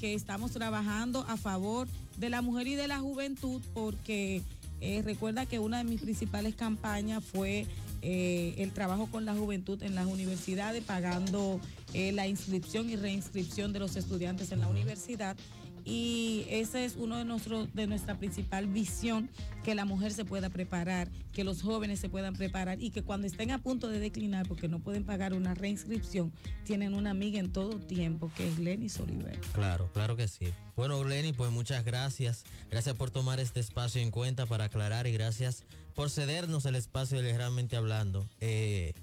que 0.00 0.14
estamos 0.14 0.50
trabajando 0.50 1.24
a 1.28 1.36
favor 1.36 1.86
de 2.16 2.28
la 2.28 2.42
mujer 2.42 2.66
y 2.66 2.74
de 2.74 2.88
la 2.88 2.98
juventud, 2.98 3.62
porque 3.72 4.42
eh, 4.80 5.02
recuerda 5.04 5.46
que 5.46 5.60
una 5.60 5.78
de 5.78 5.84
mis 5.84 6.00
principales 6.00 6.56
campañas 6.56 7.22
fue 7.22 7.66
eh, 8.00 8.54
el 8.58 8.72
trabajo 8.72 9.06
con 9.06 9.24
la 9.24 9.34
juventud 9.34 9.80
en 9.84 9.94
las 9.94 10.06
universidades, 10.06 10.82
pagando 10.82 11.60
la 11.94 12.26
inscripción 12.26 12.88
y 12.88 12.96
reinscripción 12.96 13.72
de 13.74 13.78
los 13.78 13.94
estudiantes 13.96 14.50
en 14.50 14.60
la 14.60 14.66
universidad. 14.66 15.36
Y 15.84 16.46
ese 16.48 16.84
es 16.84 16.96
uno 16.96 17.16
de 17.16 17.24
nuestros 17.24 17.72
de 17.74 17.86
nuestra 17.86 18.18
principal 18.18 18.66
visión, 18.66 19.28
que 19.64 19.74
la 19.74 19.84
mujer 19.84 20.12
se 20.12 20.24
pueda 20.24 20.50
preparar, 20.50 21.10
que 21.32 21.44
los 21.44 21.62
jóvenes 21.62 22.00
se 22.00 22.08
puedan 22.08 22.34
preparar 22.34 22.80
y 22.80 22.90
que 22.90 23.02
cuando 23.02 23.26
estén 23.26 23.50
a 23.50 23.58
punto 23.58 23.88
de 23.88 23.98
declinar 23.98 24.46
porque 24.46 24.68
no 24.68 24.80
pueden 24.80 25.04
pagar 25.04 25.34
una 25.34 25.54
reinscripción, 25.54 26.32
tienen 26.64 26.94
una 26.94 27.10
amiga 27.10 27.38
en 27.38 27.52
todo 27.52 27.78
tiempo 27.78 28.30
que 28.36 28.48
es 28.48 28.58
Lenny 28.58 28.88
Soliver. 28.88 29.38
Claro, 29.52 29.90
claro 29.92 30.16
que 30.16 30.28
sí. 30.28 30.52
Bueno, 30.76 31.00
Glenny, 31.00 31.32
pues 31.32 31.50
muchas 31.50 31.84
gracias. 31.84 32.44
Gracias 32.70 32.94
por 32.96 33.10
tomar 33.10 33.40
este 33.40 33.60
espacio 33.60 34.00
en 34.00 34.10
cuenta 34.10 34.46
para 34.46 34.64
aclarar 34.64 35.06
y 35.06 35.12
gracias 35.12 35.64
por 35.94 36.10
cedernos 36.10 36.64
el 36.64 36.76
espacio 36.76 37.20
de 37.20 37.32
Hablando. 37.76 38.26
Eh, 38.40 38.94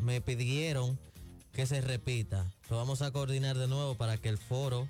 me 0.00 0.20
pidieron 0.20 0.98
que 1.52 1.66
se 1.66 1.80
repita. 1.80 2.50
Lo 2.70 2.76
vamos 2.76 3.02
a 3.02 3.10
coordinar 3.10 3.56
de 3.58 3.68
nuevo 3.68 3.94
para 3.94 4.16
que 4.16 4.28
el 4.28 4.38
foro 4.38 4.88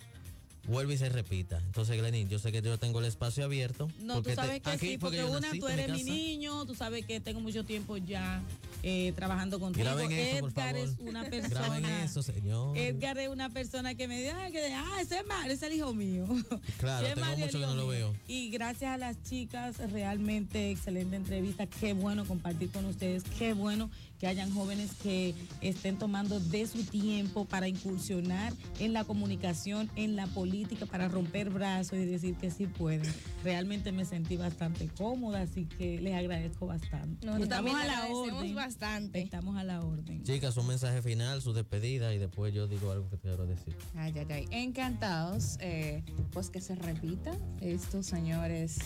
vuelva 0.67 0.93
y 0.95 0.99
se 0.99 1.09
repita. 1.09 1.59
Entonces, 1.59 1.99
Glenny, 1.99 2.27
yo 2.29 2.39
sé 2.39 2.53
que 2.53 2.63
yo 2.63 2.79
tengo 2.79 3.01
el 3.01 3.07
espacio 3.07 3.45
abierto. 3.45 3.89
No, 4.01 4.15
porque 4.15 4.31
tú 4.31 4.37
te- 4.41 4.47
sabes 4.47 4.61
que 4.63 4.71
aquí, 4.71 4.87
sí, 4.91 4.99
porque 4.99 5.17
yo 5.19 5.31
una, 5.31 5.51
tú 5.59 5.69
eres 5.69 5.91
mi 5.91 6.05
niño, 6.05 6.65
tú 6.67 6.75
sabes 6.75 7.05
que 7.05 7.21
tengo 7.21 7.41
mucho 7.41 7.65
tiempo 7.65 7.97
ya 7.97 8.43
eh, 8.83 9.13
trabajando 9.17 9.59
contigo. 9.61 9.85
Graben 9.85 10.11
eso, 10.13 10.41
por 10.41 10.51
Edgar 10.51 10.75
favor. 10.75 10.89
es 10.89 10.99
una 11.01 11.23
Graben 11.25 11.41
persona. 11.83 12.05
eso, 12.05 12.23
señor. 12.23 12.77
Edgar 12.77 13.19
es 13.19 13.29
una 13.29 13.51
persona 13.51 13.95
que 13.95 14.07
me 14.09 14.19
dice, 14.19 14.31
ah, 14.31 14.49
que, 14.51 14.73
ah, 14.75 14.99
ese 15.01 15.19
es 15.19 15.27
Mario, 15.27 15.53
ese 15.53 15.67
es 15.67 15.73
el 15.73 15.79
hijo 15.79 15.95
mío. 15.95 16.27
Claro, 16.79 17.07
tengo 17.15 17.21
Mario, 17.21 17.47
mucho 17.47 17.59
que 17.61 17.67
no 17.67 17.75
lo 17.75 17.87
veo. 17.89 18.15
Y 18.29 18.51
gracias 18.51 18.93
a 18.93 18.97
las 18.97 19.23
chicas, 19.23 19.79
realmente 19.91 20.71
excelente 20.71 21.17
entrevista. 21.17 21.67
Qué 21.67 21.93
bueno 21.93 22.25
compartir 22.25 22.71
con 22.71 22.85
ustedes. 22.87 23.23
Qué 23.39 23.53
bueno 23.53 23.91
que 24.23 24.29
hayan 24.29 24.55
jóvenes 24.55 24.93
que 25.03 25.35
estén 25.63 25.99
tomando 25.99 26.39
de 26.39 26.65
su 26.69 26.85
tiempo 26.85 27.45
para 27.45 27.67
incursionar 27.67 28.53
en 28.79 28.93
la 28.93 29.03
comunicación, 29.03 29.91
en 29.97 30.15
la 30.15 30.29
política, 30.29 30.87
para 30.87 31.09
romper 31.09 31.51
brazos 31.51 31.95
y 31.99 32.05
decir 32.05 32.37
que 32.37 32.53
sí 32.53 32.69
pueden. 32.69 33.03
Realmente 33.43 33.91
me 33.91 34.05
sentí 34.05 34.37
bastante 34.37 34.87
cómoda, 34.97 35.41
así 35.41 35.65
que 35.65 36.01
les 36.01 36.15
agradezco 36.15 36.69
bastante. 36.69 37.27
Nosotros 37.27 37.41
Y 37.41 37.43
estamos 37.43 37.73
también 37.73 37.77
a 37.77 37.85
la 38.07 38.15
orden. 38.15 38.55
bastante. 38.55 39.21
Estamos 39.23 39.57
a 39.57 39.65
la 39.65 39.81
orden. 39.81 40.23
Chicas, 40.23 40.57
un 40.57 40.69
mensaje 40.69 41.03
final, 41.03 41.43
su 41.43 41.53
despedida 41.53 42.15
y 42.15 42.19
después 42.19 42.55
yo 42.55 42.69
digo 42.69 42.93
algo 42.93 43.11
que 43.11 43.19
quiero 43.19 43.45
decir. 43.49 43.77
Ay, 43.97 44.13
ay, 44.17 44.27
ay. 44.31 44.47
Encantados. 44.53 45.57
eh, 45.59 46.05
pues 46.33 46.49
que 46.49 46.61
se 46.61 46.77
repita 46.77 47.37
esto, 47.61 48.05
señores. 48.05 48.79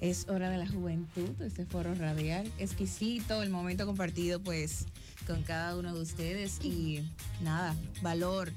Es 0.00 0.28
hora 0.28 0.48
de 0.48 0.56
la 0.56 0.66
juventud, 0.66 1.28
este 1.42 1.66
foro 1.66 1.94
radial. 1.94 2.50
Exquisito 2.58 3.42
el 3.42 3.50
momento 3.50 3.84
compartido, 3.84 4.40
pues, 4.40 4.86
con 5.26 5.42
cada 5.42 5.76
uno 5.76 5.94
de 5.94 6.00
ustedes. 6.00 6.58
Y 6.64 7.02
nada, 7.42 7.76
valor. 8.00 8.50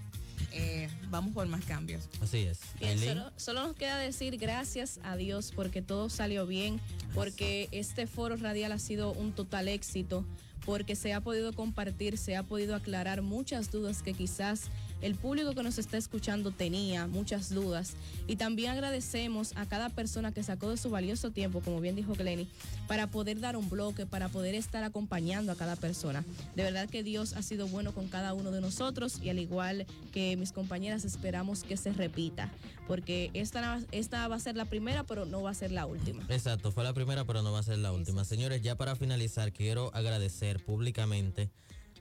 Eh, 0.53 0.87
vamos 1.09 1.33
por 1.33 1.47
más 1.47 1.65
cambios. 1.65 2.07
Así 2.21 2.39
es. 2.39 2.59
Bien, 2.79 2.97
solo, 2.99 3.31
solo 3.35 3.63
nos 3.63 3.75
queda 3.75 3.97
decir 3.97 4.37
gracias 4.37 4.99
a 5.03 5.15
Dios 5.17 5.51
porque 5.55 5.81
todo 5.81 6.09
salió 6.09 6.45
bien, 6.45 6.79
porque 7.13 7.67
este 7.71 8.07
foro 8.07 8.35
radial 8.37 8.71
ha 8.71 8.79
sido 8.79 9.11
un 9.13 9.33
total 9.33 9.67
éxito, 9.67 10.25
porque 10.65 10.95
se 10.95 11.13
ha 11.13 11.21
podido 11.21 11.53
compartir, 11.53 12.17
se 12.17 12.35
ha 12.35 12.43
podido 12.43 12.75
aclarar 12.75 13.21
muchas 13.21 13.71
dudas 13.71 14.01
que 14.01 14.13
quizás 14.13 14.69
el 15.03 15.15
público 15.15 15.53
que 15.53 15.63
nos 15.63 15.77
está 15.79 15.97
escuchando 15.97 16.51
tenía, 16.51 17.07
muchas 17.07 17.49
dudas. 17.49 17.93
Y 18.25 18.37
también 18.37 18.71
agradecemos 18.71 19.51
a 19.57 19.65
cada 19.65 19.89
persona 19.89 20.31
que 20.31 20.43
sacó 20.43 20.69
de 20.69 20.77
su 20.77 20.89
valioso 20.89 21.29
tiempo, 21.31 21.59
como 21.59 21.81
bien 21.81 21.97
dijo 21.97 22.13
Glenny, 22.13 22.47
para 22.87 23.07
poder 23.07 23.41
dar 23.41 23.57
un 23.57 23.69
bloque, 23.69 24.05
para 24.05 24.29
poder 24.29 24.55
estar 24.55 24.81
acompañando 24.85 25.51
a 25.51 25.55
cada 25.55 25.75
persona. 25.75 26.23
De 26.55 26.63
verdad 26.63 26.89
que 26.89 27.03
Dios 27.03 27.33
ha 27.33 27.41
sido 27.41 27.67
bueno 27.67 27.93
con 27.93 28.07
cada 28.07 28.33
uno 28.33 28.51
de 28.51 28.61
nosotros 28.61 29.19
y 29.21 29.29
al 29.29 29.39
igual 29.39 29.85
que 30.13 30.37
mis 30.37 30.53
compañeras 30.53 31.03
esperamos 31.03 31.63
que 31.63 31.75
se 31.75 31.91
repita, 31.91 32.49
porque 32.87 33.29
esta, 33.33 33.81
esta 33.91 34.25
va 34.29 34.37
a 34.37 34.39
ser 34.39 34.55
la 34.55 34.65
primera, 34.65 35.03
pero 35.03 35.25
no 35.25 35.41
va 35.41 35.49
a 35.49 35.53
ser 35.53 35.71
la 35.71 35.85
última. 35.85 36.23
Exacto, 36.29 36.71
fue 36.71 36.85
la 36.85 36.93
primera, 36.93 37.25
pero 37.25 37.41
no 37.41 37.51
va 37.51 37.59
a 37.59 37.63
ser 37.63 37.79
la 37.79 37.91
última. 37.91 38.23
Señores, 38.23 38.61
ya 38.61 38.75
para 38.75 38.95
finalizar, 38.95 39.51
quiero 39.51 39.93
agradecer 39.93 40.52
públicamente 40.59 41.49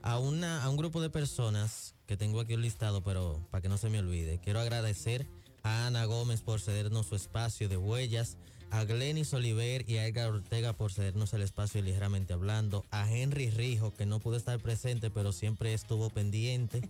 a, 0.01 0.19
una, 0.19 0.63
a 0.63 0.69
un 0.69 0.77
grupo 0.77 1.01
de 1.01 1.09
personas 1.09 1.95
que 2.05 2.17
tengo 2.17 2.39
aquí 2.39 2.53
un 2.53 2.61
listado, 2.61 3.03
pero 3.03 3.47
para 3.49 3.61
que 3.61 3.69
no 3.69 3.77
se 3.77 3.89
me 3.89 3.99
olvide. 3.99 4.39
Quiero 4.39 4.59
agradecer 4.59 5.27
a 5.63 5.87
Ana 5.87 6.05
Gómez 6.05 6.41
por 6.41 6.59
cedernos 6.59 7.07
su 7.07 7.15
espacio 7.15 7.69
de 7.69 7.77
huellas, 7.77 8.37
a 8.69 8.83
Glenis 8.85 9.33
Oliver 9.33 9.87
y 9.87 9.97
a 9.97 10.07
Edgar 10.07 10.29
Ortega 10.29 10.73
por 10.73 10.91
cedernos 10.91 11.33
el 11.33 11.41
espacio 11.43 11.81
de 11.81 11.87
ligeramente 11.87 12.33
hablando, 12.33 12.85
a 12.91 13.09
Henry 13.09 13.49
Rijo, 13.49 13.93
que 13.93 14.05
no 14.05 14.19
pudo 14.19 14.35
estar 14.35 14.59
presente, 14.59 15.09
pero 15.09 15.31
siempre 15.31 15.73
estuvo 15.73 16.09
pendiente, 16.09 16.81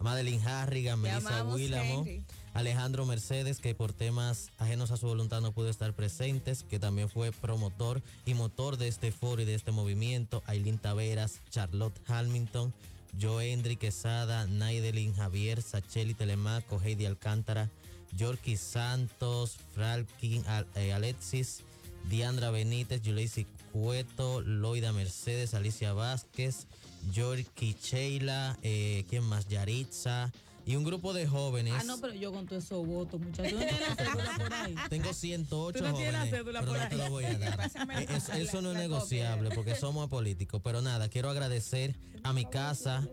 a 0.00 0.02
Madeline 0.02 0.42
Harrigan, 0.44 1.00
Melissa 1.00 1.44
Willamo. 1.44 2.00
Henry. 2.00 2.24
Alejandro 2.56 3.04
Mercedes, 3.06 3.58
que 3.60 3.74
por 3.74 3.92
temas 3.92 4.50
ajenos 4.58 4.90
a 4.90 4.96
su 4.96 5.06
voluntad 5.06 5.40
no 5.40 5.52
pudo 5.52 5.68
estar 5.68 5.92
presentes, 5.92 6.62
que 6.62 6.78
también 6.78 7.08
fue 7.10 7.30
promotor 7.32 8.02
y 8.24 8.34
motor 8.34 8.76
de 8.78 8.88
este 8.88 9.12
foro 9.12 9.42
y 9.42 9.44
de 9.44 9.54
este 9.54 9.72
movimiento. 9.72 10.42
Aileen 10.46 10.78
Taveras, 10.78 11.40
Charlotte 11.50 11.98
Hamilton, 12.06 12.72
Joendry 13.20 13.76
Quesada, 13.76 14.46
Naidelin 14.46 15.14
Javier, 15.14 15.60
Sacheli 15.62 16.14
Telemaco, 16.14 16.80
Heidi 16.80 17.04
Alcántara, 17.06 17.70
Yorky 18.16 18.56
Santos, 18.56 19.58
Fralkin 19.74 20.46
Al- 20.46 20.66
eh, 20.76 20.92
Alexis, 20.92 21.62
Diandra 22.08 22.50
Benítez, 22.50 23.02
Yuleisi 23.02 23.46
Cueto, 23.72 24.40
Loida 24.40 24.92
Mercedes, 24.92 25.52
Alicia 25.54 25.92
Vázquez, 25.92 26.66
Yorky 27.12 27.76
Sheila, 27.82 28.56
eh, 28.62 29.04
¿quién 29.10 29.24
más? 29.24 29.48
Yaritza. 29.48 30.32
Y 30.66 30.74
un 30.74 30.82
grupo 30.84 31.12
de 31.14 31.26
jóvenes. 31.28 31.74
Ah, 31.78 31.84
no, 31.84 31.98
pero 32.00 32.12
yo 32.14 32.32
con 32.32 32.44
todos 32.46 32.64
esos 32.64 32.84
votos, 32.84 33.20
muchachos. 33.20 33.52
¿No 33.52 33.58
tienes 33.60 33.80
la 33.80 33.94
cédula 34.04 34.36
por 34.36 34.52
ahí? 34.52 34.74
Tengo 34.90 35.12
108 35.14 35.78
Tú 35.78 35.84
no 35.84 35.94
tienes 35.94 36.12
la 36.12 36.18
jóvenes, 36.18 36.38
cédula 36.38 36.60
pero 36.60 36.72
por 36.72 36.80
no 36.82 36.88
te 36.88 36.94
ahí. 36.94 37.00
lo 37.00 37.10
voy 37.10 37.24
a 37.24 37.38
dar. 37.38 37.70
Eh, 38.00 38.06
es- 38.16 38.28
eso 38.30 38.60
no 38.62 38.72
es 38.72 38.76
negociable 38.78 39.50
porque 39.54 39.76
somos 39.76 40.04
apolíticos. 40.06 40.60
Pero 40.64 40.82
nada, 40.82 41.08
quiero 41.08 41.30
agradecer 41.30 41.96
a 42.24 42.32
mi 42.32 42.44
casa. 42.46 43.06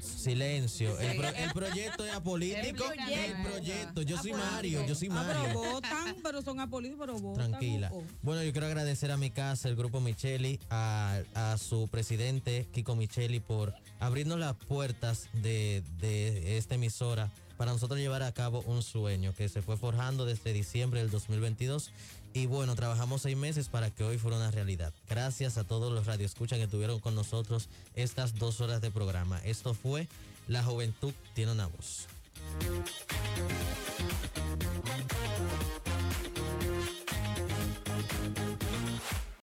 Silencio. 0.00 0.98
El, 1.00 1.16
pro- 1.16 1.28
el 1.28 1.52
proyecto 1.52 2.04
es 2.06 2.12
apolítico. 2.12 2.84
El 2.92 3.14
El 3.14 3.42
proyecto. 3.42 4.02
Yo 4.02 4.18
soy 4.20 4.32
Mario. 4.32 4.84
Yo 4.86 4.94
soy 4.94 5.08
Ah, 5.10 5.24
pero 5.26 5.40
Mario. 5.40 5.54
votan, 5.72 6.16
pero 6.22 6.42
son 6.42 6.60
apolíticos, 6.60 7.06
pero 7.06 7.18
votan. 7.18 7.50
Tranquila. 7.50 7.90
Bueno, 8.22 8.42
yo 8.42 8.52
quiero 8.52 8.66
agradecer 8.66 9.10
a 9.10 9.16
mi 9.16 9.30
casa, 9.30 9.68
el 9.68 9.76
grupo 9.76 10.00
Micheli, 10.00 10.60
a, 10.70 11.20
a 11.34 11.58
su 11.58 11.88
presidente 11.88 12.66
Kiko 12.72 12.96
Micheli 12.96 13.40
por 13.40 13.74
abrirnos 14.00 14.38
las 14.38 14.54
puertas 14.56 15.28
de, 15.32 15.82
de 16.00 16.56
esta 16.58 16.74
emisora 16.74 17.32
para 17.56 17.72
nosotros 17.72 17.98
llevar 17.98 18.22
a 18.22 18.32
cabo 18.32 18.60
un 18.66 18.82
sueño 18.82 19.32
que 19.34 19.48
se 19.48 19.62
fue 19.62 19.78
forjando 19.78 20.26
desde 20.26 20.52
diciembre 20.52 21.00
del 21.00 21.10
2022. 21.10 21.90
Y 22.36 22.44
bueno, 22.44 22.76
trabajamos 22.76 23.22
seis 23.22 23.34
meses 23.34 23.70
para 23.70 23.90
que 23.90 24.04
hoy 24.04 24.18
fuera 24.18 24.36
una 24.36 24.50
realidad. 24.50 24.92
Gracias 25.08 25.56
a 25.56 25.64
todos 25.64 25.90
los 25.90 26.04
radioescuchas 26.04 26.58
que 26.58 26.66
tuvieron 26.66 27.00
con 27.00 27.14
nosotros 27.14 27.70
estas 27.94 28.38
dos 28.38 28.60
horas 28.60 28.82
de 28.82 28.90
programa. 28.90 29.40
Esto 29.42 29.72
fue 29.72 30.06
La 30.46 30.62
juventud 30.62 31.14
tiene 31.32 31.52
una 31.52 31.66
voz. 31.66 32.08